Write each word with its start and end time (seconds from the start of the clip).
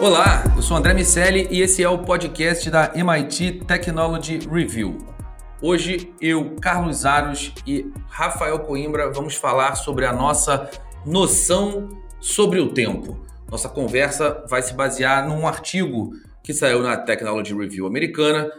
Olá, 0.00 0.44
eu 0.54 0.62
sou 0.62 0.76
André 0.76 0.94
Miceli 0.94 1.48
e 1.50 1.60
esse 1.60 1.82
é 1.82 1.88
o 1.88 1.98
podcast 1.98 2.70
da 2.70 2.92
MIT 2.94 3.64
Technology 3.66 4.38
Review. 4.48 4.96
Hoje 5.60 6.14
eu, 6.20 6.54
Carlos 6.62 7.04
Aros 7.04 7.52
e 7.66 7.90
Rafael 8.08 8.60
Coimbra 8.60 9.10
vamos 9.12 9.34
falar 9.34 9.74
sobre 9.74 10.06
a 10.06 10.12
nossa 10.12 10.70
noção 11.04 11.88
sobre 12.20 12.60
o 12.60 12.68
tempo. 12.72 13.18
Nossa 13.50 13.68
conversa 13.68 14.44
vai 14.48 14.62
se 14.62 14.72
basear 14.72 15.28
num 15.28 15.48
artigo 15.48 16.12
que 16.44 16.54
saiu 16.54 16.80
na 16.80 16.96
Technology 16.96 17.52
Review 17.52 17.84
americana, 17.84 18.52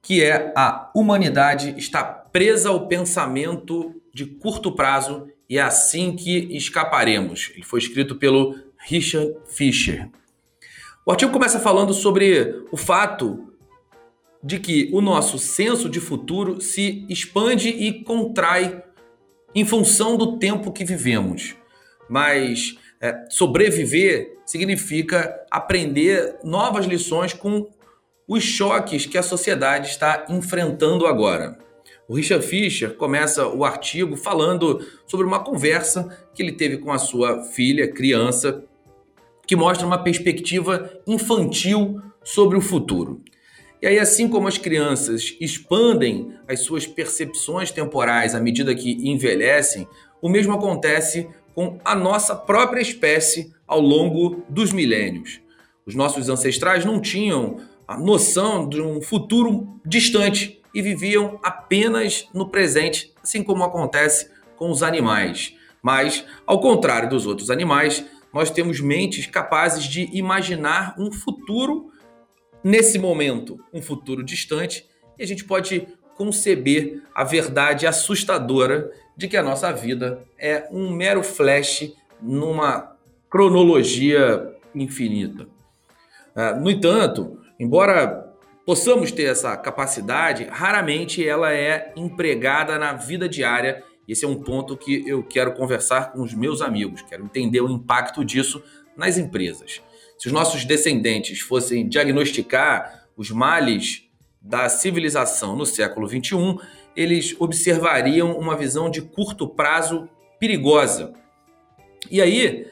que 0.00 0.24
é 0.24 0.54
a 0.56 0.90
humanidade 0.94 1.74
está 1.76 2.02
presa 2.02 2.70
ao 2.70 2.88
pensamento 2.88 3.94
de 4.10 4.24
curto 4.24 4.72
prazo 4.72 5.28
e 5.50 5.58
é 5.58 5.62
assim 5.62 6.16
que 6.16 6.56
escaparemos. 6.56 7.52
Ele 7.54 7.62
foi 7.62 7.78
escrito 7.78 8.16
pelo 8.16 8.58
Richard 8.78 9.34
Fisher. 9.46 10.08
O 11.08 11.12
artigo 11.12 11.30
começa 11.30 11.60
falando 11.60 11.94
sobre 11.94 12.64
o 12.72 12.76
fato 12.76 13.52
de 14.42 14.58
que 14.58 14.90
o 14.92 15.00
nosso 15.00 15.38
senso 15.38 15.88
de 15.88 16.00
futuro 16.00 16.60
se 16.60 17.06
expande 17.08 17.68
e 17.68 18.02
contrai 18.02 18.82
em 19.54 19.64
função 19.64 20.16
do 20.16 20.36
tempo 20.36 20.72
que 20.72 20.84
vivemos. 20.84 21.54
Mas 22.10 22.76
é, 23.00 23.24
sobreviver 23.30 24.36
significa 24.44 25.32
aprender 25.48 26.40
novas 26.42 26.86
lições 26.86 27.32
com 27.32 27.70
os 28.26 28.42
choques 28.42 29.06
que 29.06 29.16
a 29.16 29.22
sociedade 29.22 29.90
está 29.90 30.26
enfrentando 30.28 31.06
agora. 31.06 31.56
O 32.08 32.16
Richard 32.16 32.44
Fisher 32.44 32.96
começa 32.96 33.46
o 33.46 33.64
artigo 33.64 34.16
falando 34.16 34.84
sobre 35.06 35.24
uma 35.24 35.38
conversa 35.38 36.08
que 36.34 36.42
ele 36.42 36.52
teve 36.52 36.78
com 36.78 36.90
a 36.90 36.98
sua 36.98 37.44
filha, 37.44 37.92
criança, 37.92 38.64
que 39.46 39.56
mostra 39.56 39.86
uma 39.86 40.02
perspectiva 40.02 40.90
infantil 41.06 42.00
sobre 42.24 42.56
o 42.58 42.60
futuro. 42.60 43.22
E 43.80 43.86
aí, 43.86 43.98
assim 43.98 44.28
como 44.28 44.48
as 44.48 44.58
crianças 44.58 45.36
expandem 45.40 46.32
as 46.48 46.60
suas 46.60 46.86
percepções 46.86 47.70
temporais 47.70 48.34
à 48.34 48.40
medida 48.40 48.74
que 48.74 49.08
envelhecem, 49.08 49.86
o 50.20 50.28
mesmo 50.28 50.54
acontece 50.54 51.28
com 51.54 51.78
a 51.84 51.94
nossa 51.94 52.34
própria 52.34 52.80
espécie 52.80 53.54
ao 53.66 53.80
longo 53.80 54.42
dos 54.48 54.72
milênios. 54.72 55.40
Os 55.86 55.94
nossos 55.94 56.28
ancestrais 56.28 56.84
não 56.84 57.00
tinham 57.00 57.58
a 57.86 57.96
noção 57.96 58.68
de 58.68 58.80
um 58.80 59.00
futuro 59.00 59.78
distante 59.84 60.60
e 60.74 60.82
viviam 60.82 61.38
apenas 61.42 62.28
no 62.34 62.48
presente, 62.48 63.12
assim 63.22 63.42
como 63.42 63.62
acontece 63.62 64.30
com 64.56 64.70
os 64.70 64.82
animais. 64.82 65.54
Mas, 65.80 66.24
ao 66.44 66.60
contrário 66.60 67.08
dos 67.08 67.26
outros 67.26 67.50
animais, 67.50 68.04
nós 68.36 68.50
temos 68.50 68.80
mentes 68.80 69.24
capazes 69.24 69.84
de 69.84 70.10
imaginar 70.12 70.94
um 70.98 71.10
futuro 71.10 71.90
nesse 72.62 72.98
momento, 72.98 73.58
um 73.72 73.80
futuro 73.80 74.22
distante, 74.22 74.86
e 75.18 75.22
a 75.22 75.26
gente 75.26 75.42
pode 75.42 75.88
conceber 76.18 77.02
a 77.14 77.24
verdade 77.24 77.86
assustadora 77.86 78.92
de 79.16 79.26
que 79.26 79.38
a 79.38 79.42
nossa 79.42 79.72
vida 79.72 80.22
é 80.38 80.68
um 80.70 80.90
mero 80.90 81.22
flash 81.22 81.90
numa 82.20 82.94
cronologia 83.30 84.54
infinita. 84.74 85.48
Ah, 86.34 86.52
no 86.52 86.70
entanto, 86.70 87.40
embora 87.58 88.34
possamos 88.66 89.10
ter 89.10 89.30
essa 89.30 89.56
capacidade, 89.56 90.44
raramente 90.50 91.26
ela 91.26 91.54
é 91.54 91.90
empregada 91.96 92.78
na 92.78 92.92
vida 92.92 93.26
diária 93.30 93.82
esse 94.08 94.24
é 94.24 94.28
um 94.28 94.36
ponto 94.36 94.76
que 94.76 95.02
eu 95.06 95.22
quero 95.22 95.52
conversar 95.54 96.12
com 96.12 96.22
os 96.22 96.32
meus 96.34 96.60
amigos, 96.60 97.02
quero 97.02 97.24
entender 97.24 97.60
o 97.60 97.70
impacto 97.70 98.24
disso 98.24 98.62
nas 98.96 99.18
empresas. 99.18 99.82
Se 100.18 100.28
os 100.28 100.32
nossos 100.32 100.64
descendentes 100.64 101.40
fossem 101.40 101.88
diagnosticar 101.88 103.06
os 103.16 103.30
males 103.30 104.04
da 104.40 104.68
civilização 104.68 105.56
no 105.56 105.66
século 105.66 106.08
XXI, 106.08 106.58
eles 106.94 107.34
observariam 107.38 108.38
uma 108.38 108.56
visão 108.56 108.90
de 108.90 109.02
curto 109.02 109.46
prazo 109.48 110.08
perigosa. 110.38 111.12
E 112.10 112.22
aí 112.22 112.66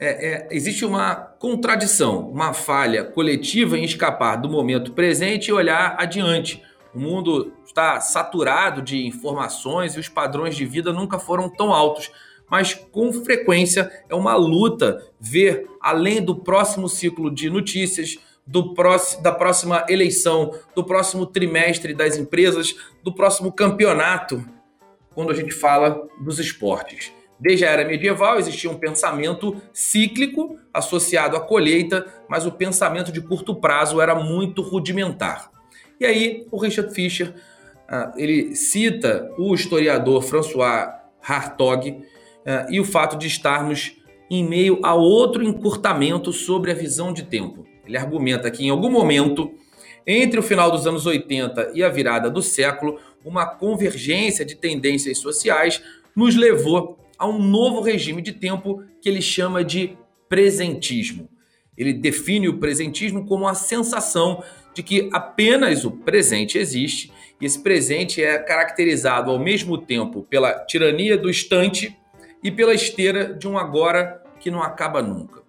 é, 0.00 0.08
é, 0.08 0.48
existe 0.50 0.84
uma 0.84 1.14
contradição, 1.14 2.28
uma 2.28 2.52
falha 2.52 3.04
coletiva 3.04 3.76
em 3.78 3.84
escapar 3.84 4.36
do 4.36 4.48
momento 4.48 4.92
presente 4.92 5.48
e 5.48 5.52
olhar 5.52 5.96
adiante 5.98 6.62
o 6.94 6.98
mundo 6.98 7.52
está 7.64 8.00
saturado 8.00 8.82
de 8.82 9.06
informações 9.06 9.94
e 9.94 10.00
os 10.00 10.08
padrões 10.08 10.56
de 10.56 10.64
vida 10.64 10.92
nunca 10.92 11.18
foram 11.18 11.48
tão 11.48 11.72
altos. 11.72 12.10
Mas 12.50 12.74
com 12.74 13.12
frequência 13.12 13.90
é 14.08 14.14
uma 14.14 14.34
luta 14.34 15.06
ver 15.20 15.68
além 15.80 16.22
do 16.22 16.34
próximo 16.36 16.88
ciclo 16.88 17.30
de 17.30 17.50
notícias, 17.50 18.18
do 18.46 18.72
próximo, 18.72 19.22
da 19.22 19.32
próxima 19.32 19.84
eleição, 19.88 20.54
do 20.74 20.82
próximo 20.82 21.26
trimestre 21.26 21.92
das 21.92 22.16
empresas, 22.16 22.74
do 23.02 23.14
próximo 23.14 23.52
campeonato, 23.52 24.42
quando 25.14 25.30
a 25.30 25.34
gente 25.34 25.52
fala 25.52 26.08
dos 26.20 26.38
esportes. 26.38 27.12
Desde 27.38 27.64
a 27.64 27.70
era 27.70 27.86
medieval 27.86 28.38
existia 28.38 28.70
um 28.70 28.78
pensamento 28.78 29.60
cíclico 29.72 30.58
associado 30.72 31.36
à 31.36 31.40
colheita, 31.40 32.06
mas 32.28 32.46
o 32.46 32.52
pensamento 32.52 33.12
de 33.12 33.20
curto 33.20 33.54
prazo 33.54 34.00
era 34.00 34.14
muito 34.14 34.62
rudimentar. 34.62 35.50
E 36.00 36.06
aí 36.06 36.46
o 36.50 36.58
Richard 36.58 36.94
Fisher 36.94 37.34
uh, 37.90 38.12
ele 38.16 38.54
cita 38.54 39.30
o 39.38 39.54
historiador 39.54 40.22
François 40.22 40.88
Hartog 41.22 41.90
uh, 41.90 42.02
e 42.70 42.80
o 42.80 42.84
fato 42.84 43.16
de 43.16 43.26
estarmos 43.26 43.96
em 44.30 44.46
meio 44.46 44.78
a 44.82 44.94
outro 44.94 45.42
encurtamento 45.42 46.32
sobre 46.32 46.70
a 46.70 46.74
visão 46.74 47.12
de 47.12 47.24
tempo. 47.24 47.66
Ele 47.86 47.96
argumenta 47.96 48.50
que 48.50 48.64
em 48.64 48.70
algum 48.70 48.90
momento 48.90 49.52
entre 50.10 50.40
o 50.40 50.42
final 50.42 50.70
dos 50.70 50.86
anos 50.86 51.04
80 51.04 51.72
e 51.74 51.84
a 51.84 51.88
virada 51.90 52.30
do 52.30 52.40
século, 52.40 52.98
uma 53.22 53.44
convergência 53.44 54.42
de 54.42 54.54
tendências 54.54 55.18
sociais 55.18 55.82
nos 56.16 56.34
levou 56.34 56.98
a 57.18 57.28
um 57.28 57.38
novo 57.38 57.82
regime 57.82 58.22
de 58.22 58.32
tempo 58.32 58.82
que 59.02 59.08
ele 59.08 59.20
chama 59.20 59.62
de 59.62 59.98
presentismo. 60.26 61.28
Ele 61.76 61.92
define 61.92 62.48
o 62.48 62.58
presentismo 62.58 63.26
como 63.26 63.46
a 63.46 63.54
sensação 63.54 64.42
de 64.78 64.82
que 64.84 65.10
apenas 65.12 65.84
o 65.84 65.90
presente 65.90 66.56
existe 66.56 67.12
e 67.40 67.44
esse 67.44 67.60
presente 67.60 68.22
é 68.22 68.38
caracterizado 68.38 69.28
ao 69.28 69.36
mesmo 69.36 69.76
tempo 69.76 70.22
pela 70.22 70.52
tirania 70.66 71.18
do 71.18 71.28
instante 71.28 71.98
e 72.44 72.48
pela 72.48 72.72
esteira 72.72 73.34
de 73.34 73.48
um 73.48 73.58
agora 73.58 74.22
que 74.38 74.52
não 74.52 74.62
acaba 74.62 75.02
nunca. 75.02 75.42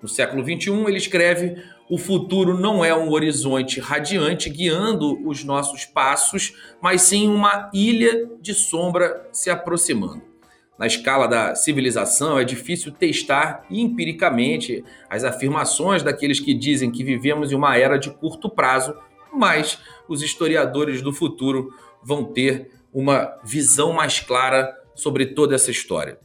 No 0.00 0.06
século 0.06 0.40
XXI, 0.44 0.84
ele 0.86 0.98
escreve: 0.98 1.60
o 1.90 1.98
futuro 1.98 2.56
não 2.56 2.84
é 2.84 2.94
um 2.94 3.10
horizonte 3.10 3.80
radiante 3.80 4.48
guiando 4.48 5.20
os 5.28 5.42
nossos 5.42 5.84
passos, 5.84 6.54
mas 6.80 7.02
sim 7.02 7.26
uma 7.26 7.68
ilha 7.74 8.30
de 8.40 8.54
sombra 8.54 9.28
se 9.32 9.50
aproximando 9.50 10.35
na 10.78 10.86
escala 10.86 11.26
da 11.26 11.54
civilização, 11.54 12.38
é 12.38 12.44
difícil 12.44 12.92
testar 12.92 13.64
empiricamente 13.70 14.84
as 15.08 15.24
afirmações 15.24 16.02
daqueles 16.02 16.38
que 16.38 16.52
dizem 16.52 16.90
que 16.90 17.02
vivemos 17.02 17.50
em 17.50 17.54
uma 17.54 17.76
era 17.76 17.96
de 17.96 18.10
curto 18.10 18.50
prazo, 18.50 18.94
mas 19.32 19.78
os 20.08 20.22
historiadores 20.22 21.00
do 21.00 21.12
futuro 21.12 21.72
vão 22.02 22.24
ter 22.24 22.70
uma 22.92 23.38
visão 23.42 23.92
mais 23.92 24.20
clara 24.20 24.74
sobre 24.94 25.26
toda 25.26 25.54
essa 25.54 25.70
história. 25.70 26.18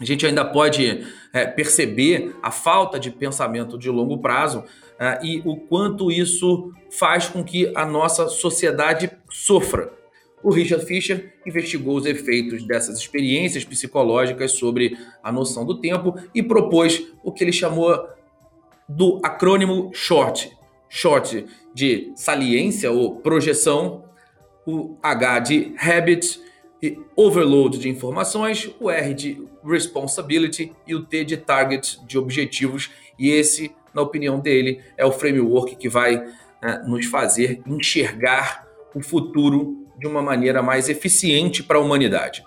A 0.00 0.04
gente 0.04 0.24
ainda 0.24 0.44
pode 0.44 1.04
é, 1.32 1.46
perceber 1.46 2.34
a 2.42 2.50
falta 2.50 2.98
de 2.98 3.10
pensamento 3.10 3.78
de 3.78 3.90
longo 3.90 4.18
prazo 4.18 4.64
é, 4.98 5.18
e 5.22 5.42
o 5.44 5.56
quanto 5.56 6.10
isso 6.10 6.72
faz 6.90 7.28
com 7.28 7.44
que 7.44 7.70
a 7.76 7.84
nossa 7.84 8.28
sociedade 8.28 9.10
sofra 9.28 9.99
o 10.42 10.50
Richard 10.50 10.84
Fisher 10.86 11.34
investigou 11.46 11.96
os 11.96 12.06
efeitos 12.06 12.62
dessas 12.62 12.98
experiências 12.98 13.64
psicológicas 13.64 14.52
sobre 14.52 14.96
a 15.22 15.30
noção 15.30 15.64
do 15.64 15.80
tempo 15.80 16.14
e 16.34 16.42
propôs 16.42 17.06
o 17.22 17.30
que 17.30 17.44
ele 17.44 17.52
chamou 17.52 18.08
do 18.88 19.20
acrônimo 19.22 19.90
SHORT. 19.94 20.50
SHORT 20.88 21.46
de 21.74 22.12
saliência 22.16 22.90
ou 22.90 23.16
projeção, 23.16 24.04
o 24.66 24.96
H 25.02 25.38
de 25.40 25.74
habit 25.78 26.40
e 26.82 26.98
overload 27.14 27.78
de 27.78 27.88
informações, 27.88 28.70
o 28.80 28.90
R 28.90 29.14
de 29.14 29.42
responsibility 29.64 30.72
e 30.86 30.94
o 30.94 31.04
T 31.04 31.24
de 31.24 31.36
target 31.36 32.04
de 32.06 32.18
objetivos. 32.18 32.90
E 33.18 33.30
esse, 33.30 33.70
na 33.94 34.02
opinião 34.02 34.40
dele, 34.40 34.80
é 34.96 35.04
o 35.04 35.12
framework 35.12 35.76
que 35.76 35.88
vai 35.88 36.16
né, 36.62 36.82
nos 36.86 37.06
fazer 37.06 37.60
enxergar 37.66 38.66
o 38.94 39.02
futuro 39.02 39.86
de 40.00 40.06
uma 40.06 40.22
maneira 40.22 40.62
mais 40.62 40.88
eficiente 40.88 41.62
para 41.62 41.78
a 41.78 41.80
humanidade. 41.80 42.42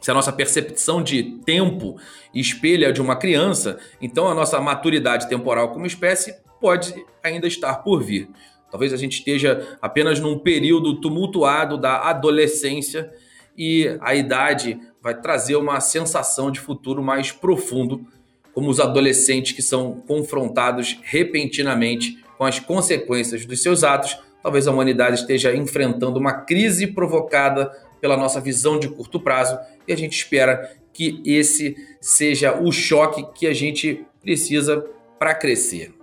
Se 0.00 0.10
a 0.10 0.14
nossa 0.14 0.32
percepção 0.32 1.02
de 1.02 1.22
tempo 1.44 1.96
espelha 2.34 2.90
de 2.90 3.02
uma 3.02 3.16
criança, 3.16 3.78
então 4.00 4.26
a 4.28 4.34
nossa 4.34 4.58
maturidade 4.58 5.28
temporal 5.28 5.72
como 5.72 5.86
espécie 5.86 6.34
pode 6.58 6.94
ainda 7.22 7.46
estar 7.46 7.74
por 7.76 8.02
vir. 8.02 8.28
Talvez 8.70 8.94
a 8.94 8.96
gente 8.96 9.18
esteja 9.18 9.78
apenas 9.82 10.18
num 10.18 10.38
período 10.38 11.00
tumultuado 11.00 11.76
da 11.76 12.08
adolescência 12.08 13.12
e 13.56 13.98
a 14.00 14.14
idade 14.14 14.80
vai 15.02 15.20
trazer 15.20 15.56
uma 15.56 15.80
sensação 15.80 16.50
de 16.50 16.60
futuro 16.60 17.02
mais 17.02 17.30
profundo, 17.30 18.06
como 18.54 18.70
os 18.70 18.80
adolescentes 18.80 19.52
que 19.52 19.62
são 19.62 20.00
confrontados 20.06 20.98
repentinamente 21.02 22.24
com 22.38 22.44
as 22.44 22.58
consequências 22.58 23.44
dos 23.44 23.62
seus 23.62 23.84
atos, 23.84 24.18
talvez 24.42 24.66
a 24.66 24.72
humanidade 24.72 25.20
esteja 25.20 25.54
enfrentando 25.54 26.18
uma 26.18 26.32
crise 26.32 26.86
provocada 26.86 27.70
pela 28.00 28.16
nossa 28.16 28.40
visão 28.40 28.78
de 28.78 28.88
curto 28.88 29.20
prazo 29.20 29.58
e 29.86 29.92
a 29.92 29.96
gente 29.96 30.16
espera 30.16 30.76
que 30.92 31.22
esse 31.24 31.76
seja 32.00 32.58
o 32.58 32.72
choque 32.72 33.26
que 33.34 33.46
a 33.46 33.52
gente 33.52 34.04
precisa 34.20 34.84
para 35.18 35.34
crescer. 35.34 35.94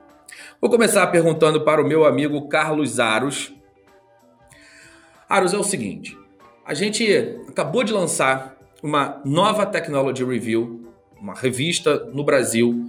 Vou 0.62 0.70
começar 0.70 1.06
perguntando 1.08 1.64
para 1.64 1.82
o 1.82 1.88
meu 1.88 2.06
amigo 2.06 2.48
Carlos 2.48 3.00
Aros. 3.00 3.54
Aros, 5.30 5.54
é 5.54 5.58
o 5.58 5.64
seguinte: 5.64 6.18
a 6.66 6.74
gente 6.74 7.06
acabou 7.48 7.84
de 7.84 7.94
lançar 7.94 8.58
uma 8.82 9.22
nova 9.26 9.66
Technology 9.66 10.24
Review, 10.24 10.92
uma 11.20 11.34
revista 11.34 12.06
no 12.14 12.24
Brasil, 12.24 12.86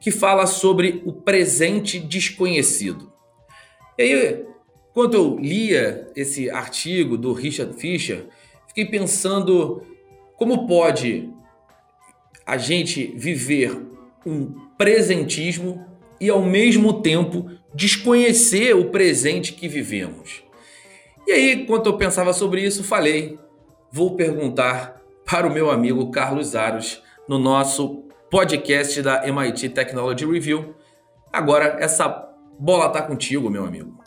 que 0.00 0.10
fala 0.10 0.46
sobre 0.46 1.02
o 1.04 1.12
presente 1.12 1.98
desconhecido. 1.98 3.12
E 3.98 4.02
aí, 4.02 4.46
quando 4.92 5.14
eu 5.14 5.38
lia 5.38 6.10
esse 6.14 6.50
artigo 6.50 7.16
do 7.16 7.32
Richard 7.32 7.74
Fisher, 7.74 8.26
fiquei 8.68 8.84
pensando 8.84 9.82
como 10.36 10.66
pode 10.66 11.30
a 12.44 12.56
gente 12.56 13.12
viver 13.16 13.80
um 14.26 14.52
presentismo 14.76 15.86
e 16.20 16.28
ao 16.28 16.42
mesmo 16.42 17.00
tempo 17.00 17.50
desconhecer 17.74 18.74
o 18.76 18.90
presente 18.90 19.52
que 19.52 19.66
vivemos. 19.66 20.42
E 21.26 21.32
aí, 21.32 21.66
quando 21.66 21.86
eu 21.86 21.96
pensava 21.96 22.32
sobre 22.32 22.62
isso, 22.62 22.84
falei: 22.84 23.38
vou 23.90 24.16
perguntar 24.16 25.00
para 25.24 25.46
o 25.46 25.52
meu 25.52 25.70
amigo 25.70 26.10
Carlos 26.10 26.54
Aros 26.54 27.02
no 27.28 27.38
nosso 27.38 28.04
podcast 28.30 29.00
da 29.00 29.26
MIT 29.26 29.70
Technology 29.70 30.26
Review. 30.26 30.74
Agora, 31.32 31.76
essa 31.80 32.08
bola 32.58 32.86
está 32.86 33.02
contigo, 33.02 33.48
meu 33.48 33.64
amigo. 33.64 34.01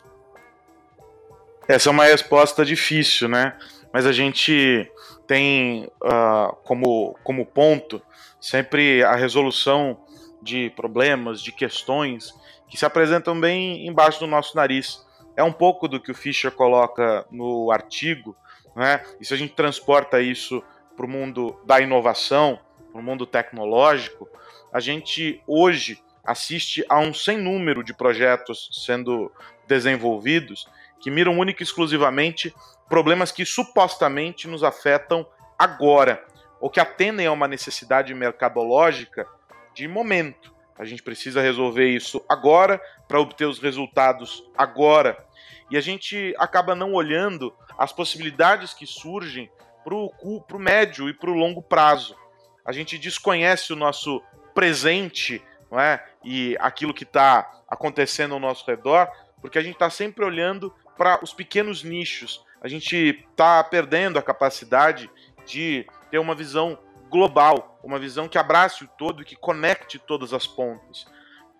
Essa 1.68 1.88
é 1.88 1.92
uma 1.92 2.04
resposta 2.04 2.64
difícil, 2.64 3.28
né? 3.28 3.56
Mas 3.92 4.06
a 4.06 4.12
gente 4.12 4.88
tem 5.26 5.90
uh, 6.02 6.54
como, 6.64 7.18
como 7.24 7.44
ponto 7.44 8.00
sempre 8.40 9.02
a 9.02 9.16
resolução 9.16 9.98
de 10.40 10.70
problemas, 10.76 11.42
de 11.42 11.50
questões 11.50 12.32
que 12.68 12.76
se 12.76 12.86
apresentam 12.86 13.38
bem 13.38 13.86
embaixo 13.86 14.20
do 14.20 14.26
nosso 14.28 14.56
nariz. 14.56 15.04
É 15.36 15.42
um 15.42 15.52
pouco 15.52 15.88
do 15.88 16.00
que 16.00 16.12
o 16.12 16.14
Fischer 16.14 16.52
coloca 16.52 17.26
no 17.30 17.72
artigo, 17.72 18.36
né? 18.74 19.02
E 19.20 19.24
se 19.24 19.34
a 19.34 19.36
gente 19.36 19.54
transporta 19.54 20.20
isso 20.20 20.62
para 20.96 21.04
o 21.04 21.08
mundo 21.08 21.58
da 21.64 21.80
inovação, 21.80 22.60
para 22.92 23.00
o 23.00 23.04
mundo 23.04 23.26
tecnológico, 23.26 24.28
a 24.72 24.78
gente 24.78 25.42
hoje 25.46 26.00
assiste 26.24 26.84
a 26.88 27.00
um 27.00 27.12
sem 27.12 27.38
número 27.38 27.82
de 27.82 27.92
projetos 27.92 28.68
sendo 28.72 29.32
desenvolvidos 29.66 30.68
que 31.00 31.10
miram 31.10 31.38
única 31.38 31.62
e 31.62 31.64
exclusivamente 31.64 32.54
problemas 32.88 33.32
que 33.32 33.44
supostamente 33.44 34.48
nos 34.48 34.62
afetam 34.62 35.26
agora, 35.58 36.24
ou 36.60 36.70
que 36.70 36.80
atendem 36.80 37.26
a 37.26 37.32
uma 37.32 37.48
necessidade 37.48 38.12
mercadológica 38.14 39.26
de 39.74 39.86
momento. 39.86 40.54
A 40.78 40.84
gente 40.84 41.02
precisa 41.02 41.40
resolver 41.40 41.88
isso 41.88 42.24
agora 42.28 42.80
para 43.08 43.20
obter 43.20 43.46
os 43.46 43.58
resultados 43.58 44.44
agora. 44.56 45.24
E 45.70 45.76
a 45.76 45.80
gente 45.80 46.34
acaba 46.38 46.74
não 46.74 46.92
olhando 46.92 47.54
as 47.78 47.92
possibilidades 47.92 48.74
que 48.74 48.86
surgem 48.86 49.50
para 49.84 49.94
o 49.94 50.58
médio 50.58 51.08
e 51.08 51.14
para 51.14 51.30
o 51.30 51.34
longo 51.34 51.62
prazo. 51.62 52.16
A 52.64 52.72
gente 52.72 52.98
desconhece 52.98 53.72
o 53.72 53.76
nosso 53.76 54.22
presente 54.54 55.42
não 55.70 55.78
é? 55.78 56.04
e 56.24 56.56
aquilo 56.60 56.94
que 56.94 57.04
está 57.04 57.62
acontecendo 57.68 58.34
ao 58.34 58.40
nosso 58.40 58.66
redor, 58.66 59.08
porque 59.40 59.58
a 59.58 59.62
gente 59.62 59.74
está 59.74 59.90
sempre 59.90 60.24
olhando 60.24 60.74
para 60.96 61.22
os 61.22 61.32
pequenos 61.32 61.82
nichos. 61.82 62.44
A 62.60 62.68
gente 62.68 63.24
está 63.30 63.62
perdendo 63.62 64.18
a 64.18 64.22
capacidade 64.22 65.10
de 65.44 65.86
ter 66.10 66.18
uma 66.18 66.34
visão 66.34 66.78
global, 67.10 67.78
uma 67.82 67.98
visão 67.98 68.28
que 68.28 68.38
abrace 68.38 68.84
o 68.84 68.88
todo 68.88 69.22
e 69.22 69.24
que 69.24 69.36
conecte 69.36 69.98
todas 69.98 70.32
as 70.32 70.46
pontas. 70.46 71.06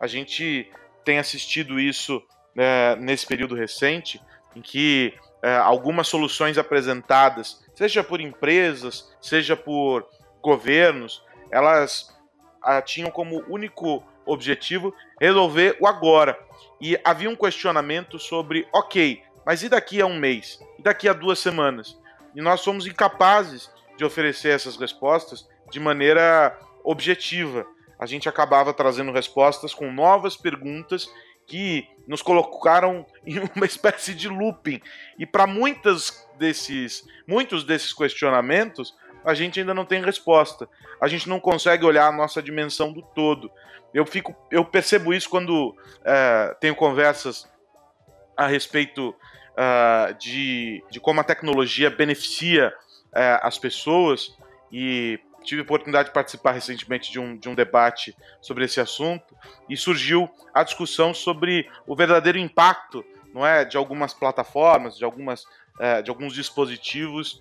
A 0.00 0.06
gente 0.06 0.71
tem 1.05 1.19
assistido 1.19 1.79
isso 1.79 2.23
é, 2.56 2.97
nesse 2.97 3.27
período 3.27 3.55
recente, 3.55 4.21
em 4.55 4.61
que 4.61 5.15
é, 5.43 5.56
algumas 5.56 6.09
soluções 6.09 6.59
apresentadas, 6.59 7.65
seja 7.75 8.03
por 8.03 8.21
empresas, 8.21 9.15
seja 9.21 9.56
por 9.56 10.09
governos, 10.43 11.23
elas 11.50 12.15
a, 12.62 12.83
tinham 12.83 13.11
como 13.11 13.44
único 13.49 14.03
objetivo 14.26 14.94
resolver 15.20 15.76
o 15.81 15.87
agora. 15.87 16.38
E 16.81 16.99
havia 17.05 17.31
um 17.31 17.37
questionamento 17.37 18.19
sobre, 18.19 18.69
ok, 18.73 19.23
mas 19.44 19.62
e 19.62 19.69
daqui 19.69 20.00
a 20.00 20.06
um 20.06 20.19
mês? 20.19 20.61
E 20.78 20.82
daqui 20.82 21.08
a 21.08 21.12
duas 21.12 21.38
semanas? 21.38 21.96
E 22.34 22.43
nós 22.43 22.61
somos 22.61 22.87
incapazes 22.87 23.70
de 23.96 24.05
oferecer 24.05 24.50
essas 24.50 24.76
respostas 24.76 25.49
de 25.70 25.81
maneira 25.81 26.58
objetiva. 26.84 27.67
A 27.99 28.06
gente 28.06 28.28
acabava 28.28 28.75
trazendo 28.75 29.12
respostas 29.12 29.73
com 29.73 29.90
novas 29.90 30.37
perguntas 30.37 31.08
que 31.46 31.88
nos 32.06 32.23
colocaram 32.23 33.06
em 33.25 33.38
uma 33.55 33.64
espécie 33.64 34.14
de 34.14 34.28
looping. 34.28 34.81
E 35.19 35.25
para 35.25 35.46
muitas 35.46 36.26
desses, 36.38 37.06
muitos 37.26 37.64
desses 37.64 37.93
questionamentos, 37.93 38.94
a 39.26 39.34
gente 39.34 39.61
ainda 39.61 39.75
não 39.75 39.84
tem 39.84 40.02
resposta. 40.02 40.69
A 41.00 41.08
gente 41.08 41.28
não 41.28 41.40
consegue 41.40 41.84
olhar 41.84 42.06
a 42.06 42.12
nossa 42.12 42.40
dimensão 42.40 42.93
do 42.93 43.02
todo. 43.02 43.50
Eu 43.93 44.06
fico, 44.06 44.34
eu 44.50 44.64
percebo 44.64 45.12
isso 45.12 45.28
quando 45.28 45.76
é, 46.05 46.56
tenho 46.61 46.75
conversas 46.75 47.49
a 48.37 48.46
respeito 48.46 49.11
uh, 49.11 50.14
de, 50.19 50.84
de 50.90 51.00
como 51.00 51.20
a 51.20 51.25
tecnologia 51.25 51.90
beneficia 51.90 52.73
uh, 53.08 53.40
as 53.43 53.58
pessoas 53.58 54.37
e 54.70 55.19
tive 55.43 55.62
a 55.62 55.64
oportunidade 55.64 56.08
de 56.08 56.14
participar 56.14 56.52
recentemente 56.52 57.11
de 57.11 57.19
um, 57.19 57.37
de 57.37 57.49
um 57.49 57.55
debate 57.55 58.14
sobre 58.40 58.64
esse 58.64 58.81
assunto 58.81 59.34
e 59.69 59.76
surgiu 59.76 60.28
a 60.52 60.62
discussão 60.62 61.14
sobre 61.14 61.69
o 61.87 61.96
verdadeiro 61.96 62.38
impacto 62.38 63.05
não 63.32 63.46
é, 63.46 63.64
de 63.64 63.76
algumas 63.76 64.14
plataformas, 64.14 64.97
de, 64.97 65.04
algumas, 65.04 65.45
uh, 65.45 66.02
de 66.02 66.11
alguns 66.11 66.33
dispositivos 66.33 67.40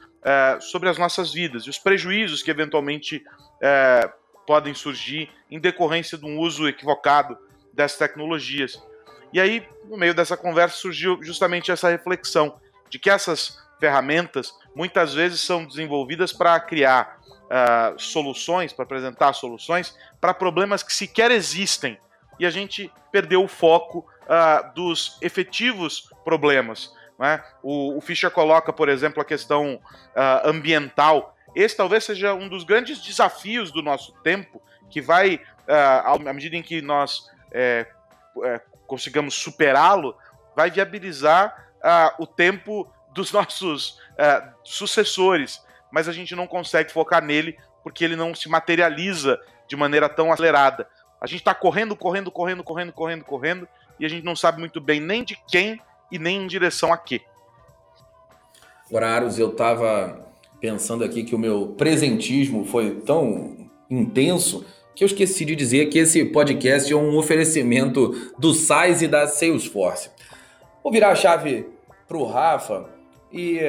sobre 0.62 0.89
as 0.89 0.98
nossas 0.98 1.32
vidas 1.32 1.63
e 1.65 1.70
os 1.70 1.77
prejuízos 1.77 2.41
que 2.41 2.50
eventualmente 2.50 3.24
podem 4.46 4.74
surgir 4.74 5.29
em 5.50 5.60
decorrência 5.60 6.17
de 6.17 6.25
um 6.25 6.39
uso 6.39 6.67
equivocado 6.67 7.38
dessas 7.74 7.98
tecnologias. 7.98 8.82
E 9.34 9.39
aí, 9.39 9.67
no 9.89 9.98
meio 9.98 10.13
dessa 10.13 10.38
conversa, 10.38 10.77
surgiu 10.77 11.20
justamente 11.22 11.72
essa 11.72 11.89
reflexão 11.89 12.60
de 12.89 12.98
que 12.98 13.10
essas 13.10 13.60
ferramentas 13.79 14.53
muitas 14.74 15.13
vezes 15.13 15.41
são 15.41 15.65
desenvolvidas 15.65 16.32
para 16.32 16.60
criar 16.60 17.20
uh, 17.46 18.00
soluções, 18.00 18.72
para 18.72 18.84
apresentar 18.84 19.34
soluções 19.34 19.96
para 20.22 20.34
problemas 20.34 20.82
que 20.84 20.94
sequer 20.94 21.32
existem. 21.32 22.00
E 22.39 22.46
a 22.46 22.50
gente 22.50 22.91
perdeu 23.12 23.44
o 23.44 23.48
foco 23.48 24.00
uh, 24.24 24.74
dos 24.74 25.17
efetivos 25.22 26.10
problemas. 26.24 26.94
Né? 27.19 27.43
O, 27.63 27.98
o, 27.98 28.01
Fischer 28.01 28.29
coloca, 28.29 28.74
por 28.74 28.89
exemplo, 28.89 29.22
a 29.22 29.25
questão 29.25 29.75
uh, 29.75 30.48
ambiental. 30.48 31.36
Esse 31.55 31.77
talvez 31.77 32.03
seja 32.03 32.34
um 32.34 32.50
dos 32.50 32.63
grandes 32.63 33.01
desafios 33.01 33.72
do 33.72 33.81
nosso 33.81 34.12
tempo, 34.24 34.62
que 34.89 35.01
vai, 35.01 35.41
à 35.67 36.34
medida 36.34 36.55
em 36.55 36.62
que 36.62 36.81
nós 36.81 37.29
é, 37.51 37.88
é, 38.43 38.62
consigamos 38.86 39.36
superá-lo, 39.36 40.17
vai 40.55 40.69
viabilizar 40.69 41.69
uh, 41.77 42.24
o 42.24 42.27
tempo 42.27 42.91
dos 43.12 43.31
nossos 43.34 43.91
uh, 43.91 44.53
sucessores. 44.63 45.63
Mas 45.91 46.10
a 46.10 46.12
gente 46.12 46.36
não 46.36 46.48
consegue 46.48 46.91
focar 46.91 47.24
nele 47.24 47.57
porque 47.84 48.03
ele 48.03 48.15
não 48.15 48.36
se 48.36 48.50
materializa 48.50 49.39
de 49.67 49.75
maneira 49.75 50.10
tão 50.10 50.31
acelerada. 50.31 50.88
A 51.22 51.27
gente 51.27 51.39
está 51.39 51.53
correndo, 51.53 51.95
correndo, 51.95 52.31
correndo, 52.31 52.63
correndo, 52.63 52.91
correndo, 52.91 53.24
correndo, 53.24 53.67
e 54.00 54.05
a 54.05 54.10
gente 54.10 54.25
não 54.25 54.36
sabe 54.36 54.60
muito 54.60 54.81
bem 54.81 55.00
nem 55.00 55.24
de 55.24 55.38
quem 55.48 55.79
e 56.12 56.20
nem 56.20 56.44
em 56.44 56.48
direção 56.48 56.92
a 56.92 56.98
quê. 56.98 57.22
Aros, 58.94 59.40
eu 59.40 59.50
estava 59.50 60.26
pensando 60.60 61.04
aqui 61.04 61.24
que 61.24 61.36
o 61.36 61.40
meu 61.40 61.76
presentismo 61.78 62.66
foi 62.66 63.02
tão 63.02 63.70
intenso 63.90 64.66
que 64.96 65.04
eu 65.04 65.08
esqueci 65.08 65.44
de 65.44 65.56
dizer 65.56 65.88
que 65.88 66.00
esse 66.00 66.24
podcast 66.26 66.92
é 66.92 66.96
um 66.96 67.18
oferecimento 67.18 68.32
do 68.40 68.54
SAIS 68.54 69.02
e 69.02 69.08
da 69.08 69.28
Salesforce. 69.28 70.10
Vou 70.82 70.92
virar 70.92 71.10
a 71.10 71.16
chave 71.16 71.68
para 72.08 72.18
o 72.18 72.26
Rafa 72.26 72.90
e 73.32 73.60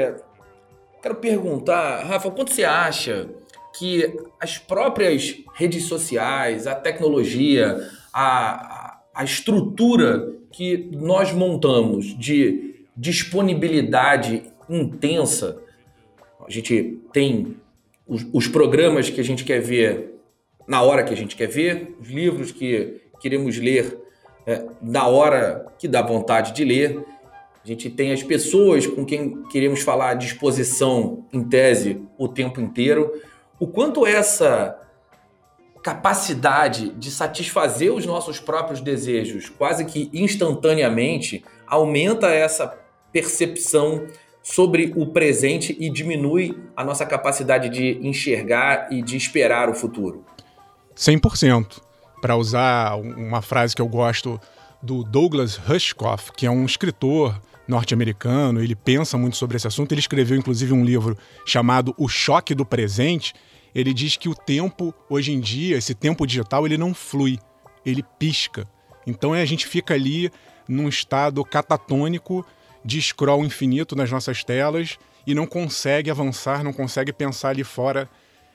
quero 1.02 1.16
perguntar, 1.16 2.04
Rafa, 2.04 2.30
quanto 2.30 2.52
você 2.52 2.62
acha 2.62 3.28
que 3.76 4.16
as 4.40 4.56
próprias 4.58 5.36
redes 5.54 5.84
sociais, 5.84 6.66
a 6.66 6.74
tecnologia, 6.74 7.90
a, 8.12 9.00
a 9.14 9.24
estrutura 9.24 10.35
que 10.56 10.88
nós 10.90 11.32
montamos 11.32 12.18
de 12.18 12.86
disponibilidade 12.96 14.42
intensa, 14.70 15.62
a 16.46 16.50
gente 16.50 16.98
tem 17.12 17.58
os, 18.08 18.26
os 18.32 18.48
programas 18.48 19.10
que 19.10 19.20
a 19.20 19.22
gente 19.22 19.44
quer 19.44 19.60
ver 19.60 20.14
na 20.66 20.80
hora 20.80 21.04
que 21.04 21.12
a 21.12 21.16
gente 21.16 21.36
quer 21.36 21.46
ver, 21.46 21.94
os 22.00 22.08
livros 22.08 22.52
que 22.52 23.02
queremos 23.20 23.58
ler 23.58 23.98
é, 24.46 24.64
na 24.80 25.06
hora 25.06 25.66
que 25.78 25.86
dá 25.86 26.00
vontade 26.00 26.54
de 26.54 26.64
ler. 26.64 27.04
A 27.62 27.68
gente 27.68 27.90
tem 27.90 28.10
as 28.10 28.22
pessoas 28.22 28.86
com 28.86 29.04
quem 29.04 29.42
queremos 29.50 29.82
falar 29.82 30.12
à 30.12 30.14
disposição, 30.14 31.26
em 31.34 31.44
tese, 31.44 32.00
o 32.16 32.26
tempo 32.28 32.62
inteiro. 32.62 33.12
O 33.60 33.66
quanto 33.66 34.06
essa 34.06 34.74
capacidade 35.86 36.90
de 36.98 37.12
satisfazer 37.12 37.94
os 37.94 38.04
nossos 38.04 38.40
próprios 38.40 38.80
desejos 38.80 39.48
quase 39.48 39.84
que 39.84 40.10
instantaneamente 40.12 41.44
aumenta 41.64 42.26
essa 42.26 42.76
percepção 43.12 44.04
sobre 44.42 44.92
o 44.96 45.06
presente 45.06 45.76
e 45.78 45.88
diminui 45.88 46.58
a 46.76 46.82
nossa 46.82 47.06
capacidade 47.06 47.68
de 47.68 48.00
enxergar 48.04 48.88
e 48.90 49.00
de 49.00 49.16
esperar 49.16 49.68
o 49.68 49.74
futuro. 49.74 50.24
100%. 50.96 51.80
Para 52.20 52.34
usar 52.34 52.96
uma 52.96 53.40
frase 53.40 53.76
que 53.76 53.80
eu 53.80 53.86
gosto 53.86 54.40
do 54.82 55.04
Douglas 55.04 55.54
Rushkoff, 55.54 56.32
que 56.32 56.46
é 56.46 56.50
um 56.50 56.64
escritor 56.66 57.40
norte-americano, 57.68 58.60
ele 58.60 58.74
pensa 58.74 59.16
muito 59.16 59.36
sobre 59.36 59.56
esse 59.56 59.68
assunto. 59.68 59.92
Ele 59.92 60.00
escreveu 60.00 60.36
inclusive 60.36 60.72
um 60.72 60.84
livro 60.84 61.16
chamado 61.44 61.94
O 61.96 62.08
Choque 62.08 62.56
do 62.56 62.66
Presente, 62.66 63.32
ele 63.76 63.92
diz 63.92 64.16
que 64.16 64.26
o 64.26 64.34
tempo, 64.34 64.94
hoje 65.06 65.32
em 65.32 65.38
dia, 65.38 65.76
esse 65.76 65.94
tempo 65.94 66.26
digital, 66.26 66.64
ele 66.64 66.78
não 66.78 66.94
flui, 66.94 67.38
ele 67.84 68.02
pisca. 68.18 68.66
Então 69.06 69.34
a 69.34 69.44
gente 69.44 69.66
fica 69.66 69.92
ali 69.92 70.30
num 70.66 70.88
estado 70.88 71.44
catatônico 71.44 72.42
de 72.82 73.02
scroll 73.02 73.44
infinito 73.44 73.94
nas 73.94 74.10
nossas 74.10 74.42
telas 74.42 74.98
e 75.26 75.34
não 75.34 75.46
consegue 75.46 76.10
avançar, 76.10 76.64
não 76.64 76.72
consegue 76.72 77.12
pensar 77.12 77.50
ali 77.50 77.62
fora 77.62 78.08